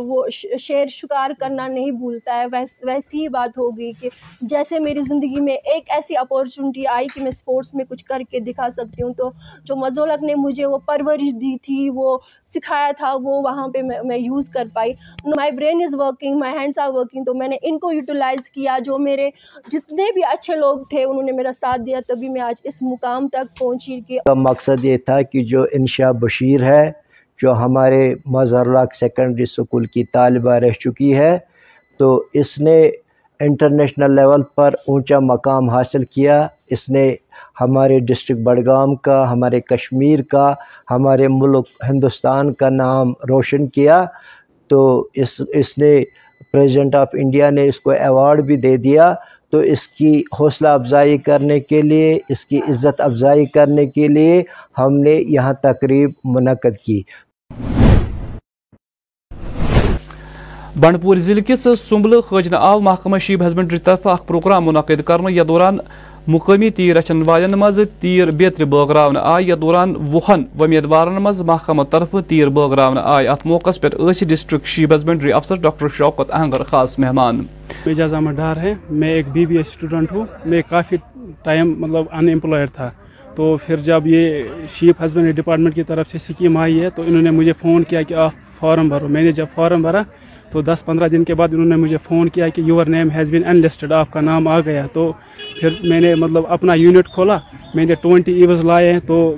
وہ 0.07 0.23
شعر 0.59 0.87
شکار 0.89 1.31
کرنا 1.39 1.67
نہیں 1.67 1.91
بھولتا 1.91 2.35
ہے۔ 2.37 2.45
ویسی 2.51 3.21
ہی 3.21 3.27
بات 3.29 3.57
ہو 3.57 3.69
گئی 3.77 3.91
کہ 4.01 4.09
جیسے 4.41 4.79
میری 4.79 5.01
زندگی 5.01 5.41
میں 5.41 5.55
ایک 5.73 5.89
ایسی 5.89 6.17
اپارچونیٹی 6.17 6.85
آئی 6.87 7.07
کہ 7.13 7.21
میں 7.21 7.31
اسپورٹس 7.31 7.73
میں 7.75 7.85
کچھ 7.89 8.05
کر 8.05 8.21
کے 8.29 8.39
دکھا 8.39 8.69
سکتی 8.69 9.03
ہوں، 9.03 9.13
تو 9.13 9.29
جو 9.63 9.75
مزولک 9.75 10.23
نے 10.23 10.35
مجھے 10.39 10.65
وہ 10.65 10.77
پرورش 10.85 11.33
دی 11.41 11.55
تھی، 11.57 11.89
وہ 11.95 12.17
سکھایا 12.53 12.91
تھا، 12.97 13.13
وہ 13.13 13.41
وہاں 13.41 13.67
پہ 13.67 13.81
میں 13.81 14.17
یوز 14.17 14.49
کر 14.49 14.67
پائی۔ 14.73 14.93
My 15.35 15.51
brain 15.51 15.81
is 15.83 15.95
working 15.99 16.37
my 16.39 16.53
hands 16.57 16.79
are 16.79 16.89
working 16.93 17.23
تو 17.23 17.33
میں 17.33 17.47
نے 17.47 17.57
ان 17.61 17.77
کو 17.79 17.91
یوٹیلائز 17.91 18.49
کیا 18.49 18.77
جو 18.85 18.97
میرے 18.97 19.29
جتنے 19.71 20.11
بھی 20.13 20.23
اچھے 20.23 20.55
لوگ 20.55 20.77
تھے، 20.89 21.03
انہوں 21.03 21.23
نے 21.23 21.31
میرا 21.31 21.51
ساتھ 21.55 21.81
دیا۔ 21.81 21.99
تبھی 22.07 22.29
میں 22.29 22.41
آج 22.41 22.61
اس 22.63 22.81
مقام 22.81 23.27
تک 23.27 23.57
پہنچی 23.59 23.99
کہ 24.07 24.19
مقصد 24.37 24.85
یہ 24.85 24.97
تھا 24.97 25.21
کہ 25.21 25.43
جو 25.43 25.63
انشا 25.73 26.11
بشیر 26.11 26.63
ہے، 26.63 26.91
جو 27.39 27.53
ہمارے 27.53 28.13
مظہرلاک 28.25 28.95
سیکنڈری 28.95 29.43
اسکول 29.43 29.85
کی 29.85 30.03
طالبہ 30.03 30.53
رہ 30.53 30.71
چکی 30.79 31.15
ہے، 31.17 31.37
تو 31.99 32.23
اس 32.33 32.59
نے 32.59 32.81
انٹرنیشنل 33.39 34.15
لیول 34.15 34.41
پر 34.55 34.73
اونچا 34.87 35.19
مقام 35.19 35.69
حاصل 35.69 36.03
کیا۔ 36.05 36.47
اس 36.69 36.89
نے 36.89 37.03
ہمارے 37.61 37.99
ڈسٹرکٹ 37.99 38.41
بڑگام 38.41 38.95
کا، 38.95 39.31
ہمارے 39.31 39.61
کشمیر 39.61 40.21
کا، 40.21 40.53
ہمارے 40.91 41.27
ملک 41.27 41.67
ہندوستان 41.89 42.53
کا 42.53 42.69
نام 42.69 43.13
روشن 43.29 43.67
کیا۔ 43.67 44.05
تو 44.67 45.07
اس 45.13 45.41
اس 45.53 45.77
نے 45.77 46.03
پریزیڈنٹ 46.53 46.95
آف 46.95 47.07
انڈیا 47.13 47.49
نے 47.49 47.67
اس 47.67 47.79
کو 47.79 47.89
ایوارڈ 47.89 48.41
بھی 48.41 48.55
دے 48.55 48.77
دیا۔ 48.77 49.13
تو 49.51 49.57
اس 49.57 49.87
کی 49.87 50.23
حوصلہ 50.39 50.67
افزائی 50.67 51.17
کرنے 51.17 51.59
کے 51.59 51.81
لیے، 51.81 52.19
اس 52.29 52.45
کی 52.45 52.57
عزت 52.57 53.01
افزائی 53.01 53.45
کرنے 53.45 53.85
کے 53.85 54.07
لیے 54.07 54.43
ہم 54.77 54.97
نے 54.99 55.11
یہاں 55.11 55.53
تقریب 55.53 56.09
منعقد 56.23 56.77
کی۔ 56.77 57.01
بنڈپور 60.79 61.17
ضلع 61.17 61.41
کس 61.41 61.67
سمبل 61.77 62.21
خجن 62.21 62.53
آو 62.53 62.79
محکمہ 62.79 63.17
شیب 63.17 63.47
ہسبنڈری 63.47 63.79
طرف 63.79 64.07
اخ 64.07 64.25
پروگرام 64.27 64.65
منعقد 64.65 65.01
کرنے 65.01 65.43
دوران 65.43 65.77
مقامی 66.31 66.69
تیر 66.69 66.97
رچن 66.97 67.21
والن 67.21 67.51
مز 67.51 67.79
تیر 67.99 68.31
بیتر 68.31 68.65
بٲگراونہٕ 68.65 69.21
آیہِ 69.23 69.49
یتھ 69.49 69.61
دوران 69.61 69.93
وُہن 70.13 70.43
وۄمیدوارن 70.59 71.13
منٛز 71.13 71.41
محکمہٕ 71.41 71.85
طرفہٕ 71.89 72.21
تیر 72.27 72.49
بٲگراونہٕ 72.49 73.03
آیہِ 73.05 73.27
اتھ 73.27 73.47
موقعس 73.47 73.81
پٮ۪ٹھ 73.81 73.95
ٲسۍ 73.95 74.27
ڈسٹرکٹ 74.27 74.65
شیپ 74.65 74.93
ہسبنڈری 74.95 75.33
افسر 75.33 75.55
ڈاکٹر 75.55 75.87
شوکت 75.87 76.31
اہنگر 76.31 76.63
خاص 76.63 76.99
مہمان۔ 76.99 77.41
اعجاز 77.85 78.13
احمد 78.13 78.31
ڈار 78.31 78.57
ہے، 78.57 78.73
میں 78.89 79.09
ایک 79.09 79.29
بی 79.29 79.45
بی 79.45 79.57
ایس 79.57 79.67
اسٹوڈنٹ 79.67 80.11
ہوں۔ 80.11 80.25
میں 80.45 80.61
کافی 80.69 80.95
ٹائم 81.43 81.75
مطلب 81.77 82.05
ان 82.11 82.29
امپلائڈ 82.29 82.69
تھا۔ 82.75 82.91
تو 83.35 83.57
پھر 83.65 83.77
جب 83.77 84.07
یہ 84.07 84.43
شیپ 84.73 85.05
ہسبینڈری 85.05 85.31
ڈپارٹمنٹ 85.31 85.75
کی 85.75 85.83
طرف 85.83 86.09
سے 86.09 86.17
اسکیم 86.17 86.57
آئی 86.57 86.81
ہے، 86.81 86.89
تو 86.89 87.01
انہوں 87.07 87.21
نے 87.21 87.31
مجھے 87.31 87.53
فون 87.61 87.83
کیا 87.83 88.01
کہ 88.01 88.13
آپ 88.13 88.31
فارم 88.59 88.89
بھرو۔ 88.89 89.07
میں 89.07 89.23
نے 89.23 89.31
جب 89.31 89.45
فارم 89.55 89.81
بھرا 89.81 90.01
تو 90.51 90.61
دس 90.61 90.85
پندرہ 90.85 91.07
دن 91.07 91.23
کے 91.23 91.33
بعد 91.33 91.47
انہوں 91.51 91.65
نے 91.65 91.75
مجھے 91.75 91.97
فون 92.03 92.29
کیا 92.29 92.47
کہ 92.47 92.61
your 92.61 92.85
name 92.85 93.09
has 93.15 93.31
been 93.31 93.45
enlisted 93.55 93.91
آپ 93.91 94.11
کا 94.11 94.21
نام 94.21 94.47
آ 94.47 94.59
گیا۔ 94.59 94.87
تو 94.93 95.13
پھر 95.61 95.69
میں 95.83 96.01
نے 96.01 96.15
مطلب 96.15 96.43
اپنا 96.47 96.73
یونٹ 96.73 97.07
کھولا، 97.09 97.39
میں 97.73 97.85
نے 97.85 97.95
ٹوینٹی 97.95 98.33
ایوز 98.33 98.65
لائے 98.65 98.93
ہیں۔ 98.93 98.99
تو 99.07 99.35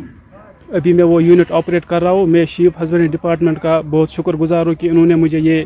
ابھی 0.69 0.93
میں 0.93 1.03
وہ 1.03 1.23
یونٹ 1.23 1.51
آپریٹ 1.51 1.85
کر 1.85 2.03
رہا 2.03 2.11
ہوں۔ 2.11 2.25
میں 2.25 2.45
شیپ 2.45 2.83
ہسبینڈری 2.83 3.07
ڈپارٹمنٹ 3.07 3.59
کا 3.59 3.81
بہت 3.89 4.11
شکر 4.11 4.33
گزار 4.33 4.65
ہوں 4.65 4.73
کہ 4.73 4.89
انہوں 4.89 5.05
نے 5.05 5.15
مجھے 5.15 5.39
یہ 5.39 5.63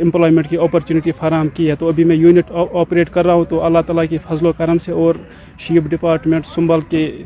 امپلائمنٹ 0.00 0.48
کی 0.48 0.56
اپرچونیٹی 0.56 1.12
فراہم 1.18 1.48
کی 1.48 1.70
ہے۔ 1.70 1.74
تو 1.74 1.88
ابھی 1.88 2.04
میں 2.04 2.16
یونٹ 2.16 2.52
آپریٹ 2.72 3.10
کر 3.10 3.26
رہا 3.26 3.34
ہوں۔ 3.34 3.44
تو 3.44 3.62
اللہ 3.62 3.78
تعالیٰ 3.86 4.04
کی 4.10 4.18
فضل 4.28 4.46
و 4.46 4.52
کرم 4.56 4.78
سے 4.78 4.92
اور 4.92 5.14
شیپ 5.58 5.82
ڈپارٹمنٹ 5.88 6.46
سنبھل 6.46 6.80
کے 6.90 7.22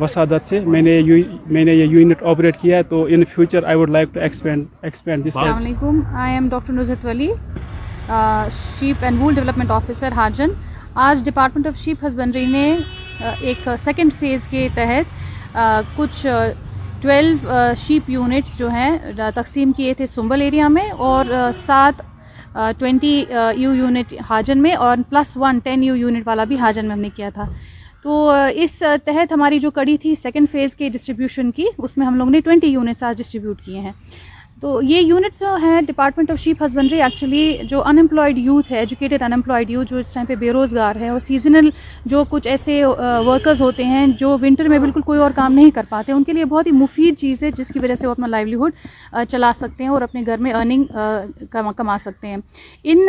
وسادت 0.00 0.46
سے 0.48 0.60
میں 0.60 0.80
نے 0.82 1.00
میں 1.46 1.64
نے 1.64 1.74
یہ 1.74 1.84
یونٹ 1.90 2.22
آپریٹ 2.30 2.56
کیا 2.60 2.76
ہے 2.76 2.82
تو 2.82 3.04
in 3.04 3.24
future 3.34 3.64
I 3.64 3.76
would 3.76 3.90
like 3.90 4.14
to 4.14 4.20
expand 4.20 4.66
expand 4.82 5.26
this 5.26 5.36
السلام 5.36 5.58
علیکم 5.58 6.00
I 6.22 6.32
am 6.34 6.48
doctor 6.50 6.72
Nazrat 6.72 7.04
Wali 7.04 7.28
sheep 8.78 9.04
and 9.04 9.20
wool 9.20 9.34
development 9.34 9.70
officer 9.70 10.12
Hajin. 10.16 10.50
آج 11.04 11.24
ڈپارٹمنٹ 11.24 11.66
آف 11.66 11.76
شیپ 11.78 12.04
ہسبینڈری 12.06 12.44
نے 12.46 12.76
ایک 13.40 13.68
سیکنڈ 13.84 14.12
فیز 14.18 14.46
کے 14.48 14.68
تحت 14.74 15.56
کچھ 15.96 16.26
ٹویلو 17.02 17.72
شیپ 17.86 18.10
یونٹس 18.10 18.58
جو 18.58 18.68
ہیں 18.70 18.90
تقسیم 19.34 19.72
کیے 19.76 19.94
تھے 19.94 20.06
سنبل 20.06 20.42
ایریا 20.42 20.68
میں 20.68 20.88
اور 21.06 21.32
سات 21.56 22.02
ٹوینٹی 22.78 23.24
یو 23.56 23.72
یونٹ 23.74 24.14
حاجن 24.30 24.62
میں 24.62 24.74
اور 24.74 24.96
plus 25.10 25.36
one 25.36 25.58
ten 25.64 25.82
you 25.82 25.96
unit 25.96 26.26
والا 26.26 26.44
بھی 26.44 26.58
حاجن 26.58 26.86
میں 26.86 26.94
ہم 26.94 27.00
نے 27.00 27.10
کیا 27.16 27.28
تھا۔ 27.34 27.44
تو 28.04 28.32
اس 28.54 28.82
تحت 29.04 29.32
ہماری 29.32 29.58
جو 29.58 29.70
کڑی 29.70 29.96
تھی 29.96 30.14
سیکنڈ 30.14 30.50
فیز 30.50 30.74
کے 30.76 30.88
ڈسٹریبیوشن 30.88 31.50
کی، 31.50 31.64
اس 31.78 31.96
میں 31.96 32.06
ہم 32.06 32.14
لوگ 32.14 32.28
نے 32.28 32.40
ٹوینٹی 32.40 32.66
یونٹس 32.66 33.02
آج 33.02 33.18
ڈسٹریبیوٹ 33.18 33.62
کیے 33.62 33.80
ہیں۔ 33.80 33.92
تو 34.62 34.80
یہ 34.82 35.00
یونٹس 35.00 35.42
ہیں 35.62 35.80
department 35.86 36.30
of 36.30 36.38
sheep 36.38 36.62
husbandry 36.64 37.00
actually 37.02 37.56
جو 37.70 37.82
ان 37.86 37.98
امپلائڈ 37.98 38.38
یوتھ 38.38 38.70
ہے 38.72 38.78
ایجوکیٹڈ 38.78 39.22
ان 39.22 39.32
امپلائڈ 39.32 39.70
یوتھ 39.70 39.90
جو 39.90 39.96
اس 39.98 40.12
ٹائم 40.14 40.26
پہ 40.26 40.34
بے 40.34 40.52
روزگار 40.52 40.96
ہے 41.00 41.08
اور 41.08 41.20
سیزنل 41.20 41.68
جو 42.06 42.22
کچھ 42.30 42.46
ایسے 42.48 42.84
ورکرز 43.26 43.60
ہوتے 43.60 43.84
ہیں 43.84 44.06
جو 44.18 44.36
ونٹر 44.42 44.68
میں 44.68 44.78
بالکل 44.78 45.00
کوئی 45.00 45.18
اور 45.20 45.30
کام 45.34 45.52
نہیں 45.52 45.70
کر 45.70 45.84
پاتے، 45.88 46.12
ان 46.12 46.24
کے 46.24 46.32
لیے 46.32 46.44
بہت 46.44 46.66
ہی 46.66 46.72
مفید 46.72 47.18
چیز 47.18 47.42
ہے 47.42 47.50
جس 47.50 47.68
کی 47.68 47.78
وجہ 47.78 47.94
سے 47.94 48.06
وہ 48.06 48.12
اپنا 48.12 48.26
لائیولیہڈ 48.26 49.26
چلا 49.30 49.50
سکتے 49.56 49.84
ہیں 49.84 49.90
اور 49.90 50.02
اپنے 50.02 50.22
گھر 50.26 50.38
میں 50.38 50.52
ارننگ 50.52 50.84
کما 51.50 51.96
سکتے 52.00 52.28
ہیں۔ 52.28 52.36
ان 52.84 53.08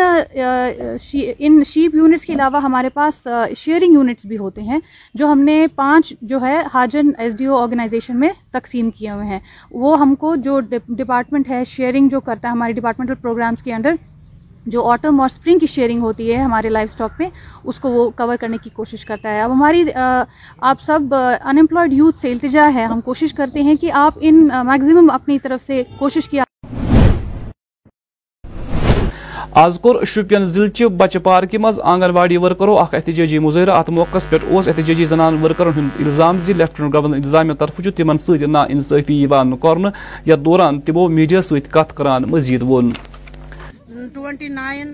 ان 1.40 1.62
شیپ 1.66 1.96
یونٹس 1.96 2.26
کے 2.26 2.34
علاوہ 2.34 2.62
ہمارے 2.64 2.90
پاس 2.90 3.28
شیئرنگ 3.58 3.94
یونٹس 3.94 4.26
بھی 4.26 4.38
ہوتے 4.38 4.62
ہیں 4.62 4.80
جو 5.16 5.32
ہم 5.32 5.40
نے 5.42 5.66
پانچ 5.76 6.14
جو 6.22 6.42
ہے 6.42 6.58
Hajan 6.74 7.12
S 7.18 7.38
D 7.38 7.46
O 7.46 7.58
organization 7.58 8.20
میں 8.20 8.30
تقسیم 8.52 8.90
کیے 8.92 9.10
ہوئے 9.12 9.28
ہیں۔ 9.28 9.40
وہ 9.72 10.00
ہم 10.00 10.16
کو 10.16 10.36
جو 10.36 10.60
ڈپارٹمنٹ 10.60 11.35
ڈپارٹمنٹ 11.36 11.50
ہے 11.50 11.64
شیئرنگ 11.66 12.10
جو 12.10 12.20
کرتا 12.20 12.48
ہے 12.48 12.54
ہمارے 12.54 12.74
ڈپارٹمنٹل 12.74 13.14
پروگرامس 13.22 13.64
کے 13.64 13.74
انڈر 13.74 13.96
جو 14.66 14.84
آٹم 14.90 15.20
اور 15.22 15.30
سپرنگ 15.30 15.60
کی 15.60 15.68
شیئرنگ 15.68 16.02
ہوتی 16.02 16.32
ہے 16.32 16.42
ہمارے 16.42 16.70
لائف 16.70 16.90
اسٹاک 16.90 17.20
میں، 17.20 17.30
اس 17.64 17.80
کو 17.80 17.90
وہ 17.92 18.10
کور 18.18 18.36
کرنے 18.42 18.58
کی 18.64 18.70
کوشش 18.74 19.06
کرتا 19.06 19.34
ہے۔ 19.34 19.42
اب 19.42 19.52
ہماری 19.52 19.84
آپ 19.96 20.82
سب 20.82 21.14
ان 21.14 21.58
امپلائڈ 21.58 21.94
یوتھ 21.94 22.18
سے 22.20 22.32
التجا 22.32 22.70
ہے۔ 22.76 22.86
ہم 22.86 23.02
کوشش 23.06 23.34
کرتے 23.34 23.62
ہیں 23.64 23.76
کہ 23.82 23.92
آپ 23.94 24.14
ان 24.22 24.48
میگزیمم 24.66 25.10
اپنی 25.14 25.40
طرف 25.40 25.62
سے 25.62 25.82
کوشش 26.00 26.30
کیا 26.30 26.44
آز 29.56 29.78
کور 29.80 30.04
شوپین 30.04 30.46
ضلع 30.46 30.68
چہ 30.68 30.86
بچہ 30.98 31.20
پارکہ 31.24 31.58
مز 31.58 31.80
آنگن 31.82 32.12
واڑی 32.12 32.38
ورکرو 32.38 32.78
اخ 32.80 32.94
احتجاجی 32.94 33.38
مظاہرہ 33.40 33.72
ات 33.72 33.90
موقع 33.90 34.18
پہ 34.30 34.38
اس 34.48 34.68
احتجاجی 34.68 35.06
زنان 35.06 35.38
ورکرن 35.44 35.72
ہند 35.76 36.00
الزام 36.00 36.40
زی 36.40 36.54
لیفٹنٹ 36.54 36.94
گورنر 36.94 37.16
انتظامیہ 37.16 37.54
طرف 37.54 37.80
تمن 37.98 38.18
ست 38.18 38.44
نا 38.48 38.64
انصافی 38.70 39.26
کر 39.62 39.78
یتھ 40.26 40.40
دوران 40.40 40.80
تمو 40.82 41.08
میڈیا 41.10 41.42
ست 41.42 41.72
کت 41.74 41.96
کران 41.98 42.24
مزید 42.30 42.64
وون 42.64 42.92
ٹوینٹی 44.14 44.48
نائن 44.50 44.94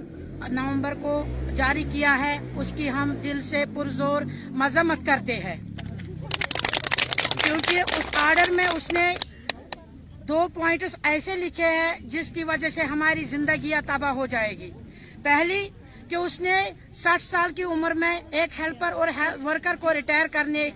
نومبر 0.52 0.94
کو 1.02 1.24
جاری 1.58 1.84
کیا 1.92 2.18
ہے 2.20 2.38
اس 2.56 2.72
کی 2.78 2.90
ہم 2.90 3.16
دل 3.24 3.42
سے 3.42 3.64
پرزور 3.74 4.22
مذمت 4.58 5.06
کرتے 5.06 5.40
ہیں 5.40 5.56
کیونکہ 7.38 7.80
اس 7.90 8.16
آرڈر 8.22 8.52
میں 8.52 8.68
اس 8.68 8.92
نے 8.94 9.12
دو 10.28 10.48
پوائنٹس 10.54 10.96
ایسے 11.04 11.36
لکھے 11.36 11.66
ہیں 11.66 11.94
جس 12.00 12.32
کی 12.36 12.44
وجہ 12.44 12.70
سے 12.70 12.82
ہماری 12.82 13.24
زندگیاں 13.24 13.82
تباہ 13.88 14.12
ہو 14.12 14.26
جائے 14.26 14.58
گی۔ 14.58 14.72
پہلی، 15.24 15.70
کہ 16.10 16.16
اس 16.16 16.40
نے 16.40 16.72
ساٹھ 16.94 17.22
سال 17.22 17.54
کی 17.54 17.64
عمر 17.64 17.92
میں 17.92 18.22
ایک 18.32 18.60
ہیلپر 18.60 18.92
اور 18.92 19.08
ورکر 19.44 19.76
کو 19.80 19.94
ریٹائر 19.94 20.28
کرنے 20.28 20.70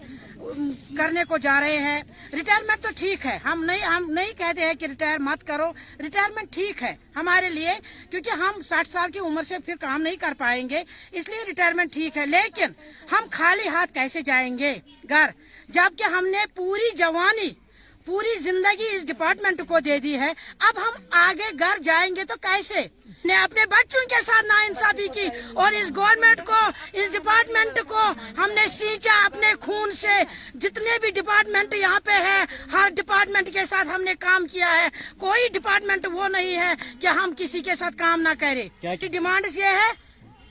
کرنے 0.97 1.23
کو 1.27 1.37
جا 1.37 1.61
رہے 1.61 1.77
ہیں۔ 1.77 2.01
ریٹائرمنٹ 2.33 2.83
تو 2.83 2.89
ٹھیک 2.95 3.25
ہے۔ 3.25 3.37
ہم 3.37 3.63
نہیں 3.63 3.79
ہم 3.79 4.09
نہیں 4.09 4.31
کہتے 4.37 4.61
ہیں 4.61 4.73
کہ 4.73 4.85
ریٹائر 4.85 5.19
مت 5.19 5.47
کرو۔ 5.47 5.71
ریٹائرمنٹ 5.99 6.53
ٹھیک 6.53 6.83
ہے 6.83 6.95
ہمارے 7.15 7.49
لیے، 7.49 7.71
کیونکہ 8.11 8.29
ہم 8.29 8.61
ساٹھ 8.61 8.87
سال 8.87 9.11
کی 9.11 9.19
عمر 9.19 9.43
سے 9.43 9.59
پھر 9.59 9.75
کام 9.81 10.01
نہیں 10.01 10.15
کر 10.15 10.33
پائیں 10.37 10.69
گے۔ 10.69 10.83
اس 11.11 11.29
لیے 11.29 11.43
ریٹائرمنٹ 11.47 11.93
ٹھیک 11.93 12.17
ہے۔ 12.17 12.25
لیکن 12.25 12.67
ہم 13.11 13.23
خالی 13.31 13.67
ہاتھ 13.67 13.93
کیسے 13.93 14.21
جائیں 14.21 14.57
گے؟ 14.59 14.75
گھر۔ 15.09 15.29
جبکہ 15.69 16.03
ہم 16.03 16.25
نے 16.25 16.45
پوری 16.55 16.97
جوانی 16.97 17.64
پوری 18.05 18.33
زندگی 18.39 18.87
اس 18.91 19.05
ڈپارٹمنٹ 19.07 19.61
کو 19.67 19.79
دے 19.79 19.97
دی 19.99 20.19
ہے۔ 20.19 20.31
اب 20.59 20.77
ہم 20.77 20.93
آگے 21.19 21.49
گھر 21.59 21.81
جائیں 21.83 22.15
گے 22.15 22.23
تو 22.23 22.35
کیسے؟ 22.41 22.81
نے 23.25 23.35
اپنے 23.35 23.65
بچوں 23.65 24.05
کے 24.09 24.21
ساتھ 24.25 24.45
نا 24.45 24.59
انصافی 24.63 25.07
کی 25.13 25.27
اور 25.53 25.71
اس 25.71 25.89
گورنمنٹ 25.95 26.45
کو 26.45 26.59
اس 26.93 27.11
ڈپارٹمنٹ 27.11 27.79
کو 27.87 28.03
ہم 28.37 28.51
نے 28.55 28.67
سینچا 28.77 29.13
اپنے 29.25 29.53
خون 29.61 29.91
سے۔ 29.91 30.21
جتنے 30.53 30.97
بھی 31.01 31.11
ڈپارٹمنٹ 31.11 31.73
یہاں 31.73 31.99
پہ 31.99 32.19
ہے 32.27 32.43
ہر 32.71 32.89
ڈپارٹمنٹ 32.95 33.53
کے 33.53 33.65
ساتھ 33.69 33.87
ہم 33.87 34.01
نے 34.01 34.13
کام 34.19 34.47
کیا 34.47 34.71
ہے۔ 34.77 34.87
کوئی 35.17 35.47
ڈپارٹمنٹ 35.53 36.07
وہ 36.13 36.27
نہیں 36.27 36.55
ہے 36.57 36.73
کہ 37.01 37.07
ہم 37.07 37.33
کسی 37.37 37.61
کے 37.61 37.75
ساتھ 37.79 37.97
کام 37.97 38.21
نہ 38.21 38.33
کرے 38.39 38.67
ڈیمانڈ 39.07 39.45
یہ 39.55 39.79
ہے 39.81 39.91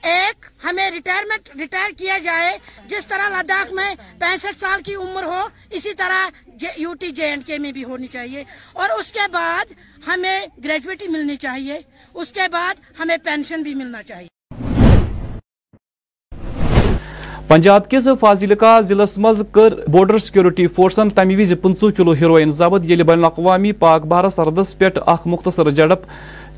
ایک 0.05 0.45
ہمیں 0.63 0.91
ریٹائرمنٹ 0.91 1.49
ریٹائر 1.55 1.91
کیا 1.97 2.17
جائے، 2.17 2.57
جس 2.87 3.05
طرح 3.05 3.29
لداخ 3.29 3.73
میں 3.73 3.95
پینسٹھ 4.19 4.59
سال 4.59 4.81
کی 4.81 4.95
عمر 4.95 5.23
ہو، 5.23 5.41
اسی 5.71 5.93
طرح 5.93 6.29
یو 6.77 6.93
ٹی 6.93 7.09
جے 7.09 7.23
اینڈ 7.23 7.45
کے 7.45 7.57
میں 7.57 7.71
بھی 7.71 7.83
ہونی 7.83 8.07
چاہیے۔ 8.07 8.43
اور 8.73 8.89
اس 8.99 9.11
کے 9.11 9.27
بعد 9.31 9.73
ہمیں 10.07 10.45
گریجویٹی 10.63 11.07
ملنی 11.07 11.35
چاہیے۔ 11.35 11.79
اس 12.13 12.27
کے 12.27 12.47
بعد 12.51 12.73
ہمیں 12.99 13.17
پینشن 13.17 13.63
بھی 13.63 13.73
ملنا 13.73 14.03
چاہیے۔ 14.03 14.27
پنجاب 17.47 17.89
کس 17.89 18.07
فاضلکہ 18.19 18.79
ضلع 18.81 19.05
مز 19.17 19.43
کر 19.51 19.73
بارڈر 19.87 20.17
سیکورٹی 20.17 20.67
فورسن 20.67 21.09
تمہ 21.09 21.39
وز 21.39 21.53
پنچہ 21.61 21.85
کلو 21.97 22.13
ہیروئن 22.13 22.51
ضبط 22.51 22.89
یل 22.89 23.03
بین 23.03 23.17
الاقوامی 23.17 23.71
پاک 23.71 24.05
بہار 24.05 24.29
سرحدس 24.29 24.77
پہ 24.77 24.89
اخ 25.05 25.27
مختصر 25.27 25.69
جڑپ 25.69 26.01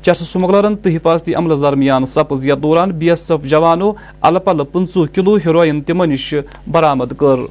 چرس 0.02 0.28
سمگلرن 0.32 0.76
تو 0.76 0.90
حفاظتی 0.90 1.34
عملس 1.34 1.60
درمیان 1.62 2.06
سپز 2.06 2.46
یتھ 2.46 2.62
دوران 2.62 2.90
بی 2.98 3.08
ایس 3.10 3.30
ایف 3.30 3.44
جوانو 3.50 3.92
الہ 4.20 4.38
پلہ 4.44 4.62
پنچہ 4.72 5.04
کلو 5.14 5.36
ہیروئن 5.36 5.80
تمہ 5.82 6.04
نش 6.06 6.34
برآمد 6.66 7.12
کر. 7.18 7.46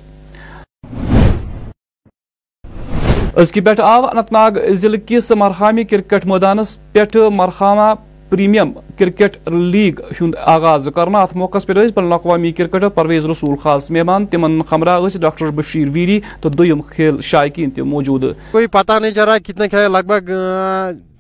ازکہ 3.36 3.62
پہ 3.62 3.82
آو 3.82 4.06
اننت 4.06 4.32
ناگ 4.34 4.52
ضلع 4.74 4.98
کس 5.08 5.32
مرحامی 5.38 5.84
کرکٹ 5.84 6.26
میدانس 6.26 6.78
پہ 6.94 7.28
مرحامہ 7.36 7.94
پریمیم 8.30 8.72
کرکٹ 9.00 9.50
لیگ 9.50 10.00
ہند 10.20 10.36
آغاز 10.54 10.88
کرنا. 10.96 11.22
ات 11.22 11.36
موقع 11.38 11.58
پہ 11.68 11.74
بین 11.74 12.06
الاقوامی 12.06 12.52
کرکٹر 12.52 12.90
پرویز 12.90 13.26
رسول 13.26 13.56
خاص 13.64 13.90
مہمان 13.92 14.26
تمن 14.32 14.62
خمرہ 14.70 15.00
ڈاکٹر 15.22 15.52
بشیر 15.56 15.90
ویری 15.94 16.20
تو 16.42 16.50
دویم 16.50 16.82
کھیل 16.90 17.22
شائقین 17.24 17.70
تہ 17.70 17.84
موجود. 17.84 18.24
کوئی 18.52 18.68
پتہ 18.68 19.00
نہیں 19.02 19.12
چل 19.12 19.24
رہا 19.24 19.38
کتنے 19.46 19.68
کھیل 19.70 19.92
لگ 19.92 20.08
بھگ 20.08 20.32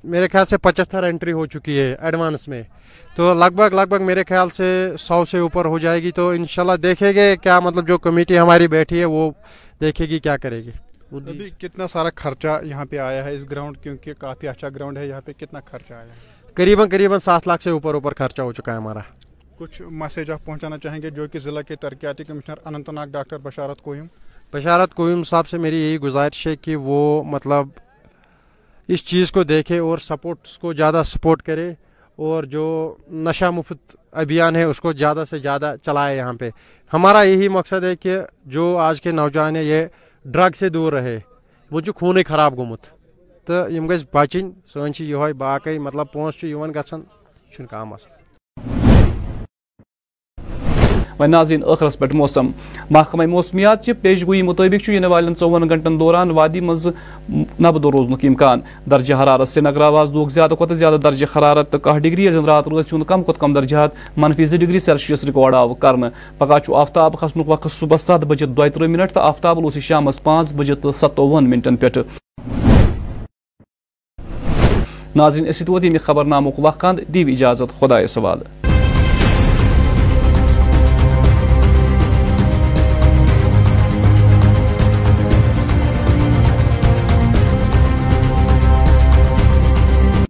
میرے 0.03 0.27
خیال 0.27 0.45
سے 0.45 0.57
پچہتر 0.57 1.03
انٹری 1.03 1.31
ہو 1.31 1.45
چکی 1.45 1.79
ہے 1.79 1.95
ایڈوانس 2.01 2.47
میں۔ 2.47 2.63
تو 3.15 3.33
لگ 3.33 3.55
بھگ 3.55 3.73
لگ 3.73 3.87
بھگ 3.89 4.03
میرے 4.03 4.23
خیال 4.23 4.49
سے 4.49 4.91
سو 4.99 5.25
سے 5.25 5.37
اوپر 5.37 5.65
ہو 5.65 5.79
جائے 5.79 6.03
گی۔ 6.03 6.11
تو 6.11 6.29
انشاءاللہ 6.29 6.75
دیکھیں 6.75 7.13
گے 7.13 7.35
کیا 7.37 7.59
مطلب 7.59 7.87
جو 7.87 7.97
کمیٹی 7.97 8.39
ہماری 8.39 8.67
بیٹھی 8.67 8.99
ہے 8.99 9.05
وہ 9.05 9.31
دیکھے 9.81 10.05
گی 10.05 10.19
کیا 10.19 10.37
کرے 10.37 10.63
گی۔ 10.63 10.71
ابھی 11.11 11.49
کتنا 11.49 11.87
سارا 11.87 12.09
خرچہ 12.15 12.59
یہاں 12.63 12.85
پہ 12.85 12.97
آیا 12.97 13.25
ہے 13.25 13.35
اس 13.35 13.49
گراؤنڈ 13.51 13.77
کیونکہ 13.83 14.13
کافی 14.13 14.47
اچھا 14.47 14.69
گراؤنڈ 14.69 14.97
ہے 14.97 15.07
یہاں 15.07 15.21
پہ 15.21 15.31
کتنا 15.37 15.59
خرچہ 15.65 15.93
آیا 15.93 16.03
ہے؟ 16.03 16.53
قریباً 16.53 16.89
قریباً 16.89 17.19
سات 17.19 17.47
لاکھ 17.47 17.63
سے 17.63 17.69
اوپر 17.69 17.93
اوپر 17.93 18.13
خرچہ 18.13 18.41
ہو 18.41 18.51
چکا 18.51 18.71
ہے 18.71 18.77
ہمارا۔ 18.77 18.99
کچھ 19.57 19.81
میسیج 19.81 20.31
آپ 20.31 20.45
پہنچانا 20.45 20.77
چاہیں 20.77 21.01
گے 21.01 21.09
جو 21.09 21.27
کہ 21.27 21.39
ضلع 21.39 21.61
کے 21.61 21.75
ترقیاتی 21.75 22.23
کمشنر 22.23 22.55
اننت 22.65 22.89
ناگ 22.89 23.07
ڈاکٹر 23.07 23.37
بشارت 23.37 23.81
کوئم 23.81 24.05
بشارت 24.53 24.93
کوئم 24.93 25.23
صاحب 25.23 25.47
سے 25.47 25.57
میری 25.57 25.81
یہی 25.81 25.97
گزارش 25.97 26.47
ہے 26.47 26.55
کہ 26.55 26.75
وہ 26.75 27.23
مطلب 27.23 27.67
اس 28.87 29.05
چیز 29.05 29.31
کو 29.31 29.43
دیکھے 29.43 29.77
اور 29.77 29.97
سپورٹس 29.97 30.59
کو 30.59 30.73
زیادہ 30.73 31.01
سپورٹ 31.05 31.41
کرے 31.41 31.73
اور 32.15 32.43
جو 32.43 32.95
نشہ 33.11 33.45
مفت 33.45 33.95
ابھیان 34.11 34.55
ہے، 34.55 34.63
اس 34.63 34.81
کو 34.81 34.93
زیادہ 34.93 35.23
سے 35.29 35.37
زیادہ 35.37 35.75
چلائے 35.81 36.17
یہاں 36.17 36.33
پہ۔ 36.33 36.49
ہمارا 36.93 37.21
یہی 37.21 37.47
مقصد 37.47 37.83
ہے 37.83 37.95
کہ 37.95 38.19
جو 38.45 38.77
آج 38.77 39.01
کے 39.01 39.11
نوجوان 39.11 39.55
ہیں، 39.55 39.63
یہ 39.63 39.85
ڈرگ 40.25 40.51
سے 40.59 40.69
دور 40.69 40.93
رہے۔ 40.93 41.19
وہ 41.71 41.81
جو 41.81 41.93
خونے 41.93 42.23
خراب 42.23 42.59
گمت۔ 42.59 42.87
تو 43.45 43.53
گز 43.89 44.05
بچن 44.13 44.51
سن 44.73 44.91
یہ 44.99 45.33
باقی 45.37 45.79
مطلب 45.79 46.07
پونس 46.13 46.43
گھن 46.43 47.65
کام 47.65 47.89
مسئلہ 47.89 48.16
وی 51.19 51.27
ناظرین 51.27 51.61
ٲخرس 51.61 51.97
پٮ۪ٹھ 51.99 52.15
موسم 52.15 52.49
محکمہ 52.89 53.25
موسمیات 53.25 53.83
چی 53.85 53.93
پیش 54.01 54.25
گوئی 54.27 54.41
مطابق 54.41 54.83
چھُ 54.83 54.93
یِنہٕ 54.93 55.09
والٮ۪ن 55.11 55.33
ژۄوُہن 55.39 55.69
گھنٹن 55.69 55.99
دوران 55.99 56.31
وادی 56.31 56.59
منٛز 56.59 56.87
نبدٕ 57.61 57.91
روزنُک 57.93 58.25
امکان 58.27 58.59
درجہ 58.91 59.13
حرارت 59.23 59.47
سرینگر 59.47 59.81
آواز 59.81 60.11
لوگ 60.11 60.27
زیادہ 60.27 60.53
کھۄتہٕ 60.57 60.77
زیادہ 60.77 60.97
درجہ 61.03 61.25
حرارت 61.35 61.71
تہٕ 61.71 61.81
کاہ 61.83 61.97
ڈگری 61.97 62.23
ییٚلہِ 62.23 62.39
زن 62.39 62.45
راتھ 62.45 62.69
رٲژ 62.69 62.89
کم 63.07 63.23
کھۄتہٕ 63.23 63.39
کم 63.39 63.53
درجات 63.53 64.17
منفی 64.17 64.45
زٕ 64.45 64.57
ڈگری 64.59 64.79
سیلسِیَس 64.79 65.25
رِکاڈ 65.25 65.53
آو 65.55 65.73
کر 65.73 65.95
پگہ 66.37 66.59
چھُ 66.65 66.75
آفتاب 66.75 67.19
کھسن 67.19 67.41
وقت 67.47 67.71
صبح 67.71 67.97
ست 67.97 68.25
بجے 68.25 68.45
دۄیہِ 68.45 68.73
تٕرٛہ 68.73 68.87
منٹ 68.87 69.11
تہٕ 69.13 69.23
آفتاب 69.23 69.61
لوس 69.61 69.77
شام 69.77 70.09
پانچ 70.23 70.53
بجے 70.53 70.75
تو 70.75 70.91
تہٕ 70.91 71.41
منٹن 71.41 71.75
پہ 71.75 71.87
ناظرین 75.15 75.47
اسی 75.47 75.65
طور 75.65 75.81
خبر 76.03 76.25
نامک 76.25 76.59
وقت 76.59 76.99
دی 77.13 77.21
اجازت 77.31 77.79
خدا 77.79 78.05
سوال 78.07 78.66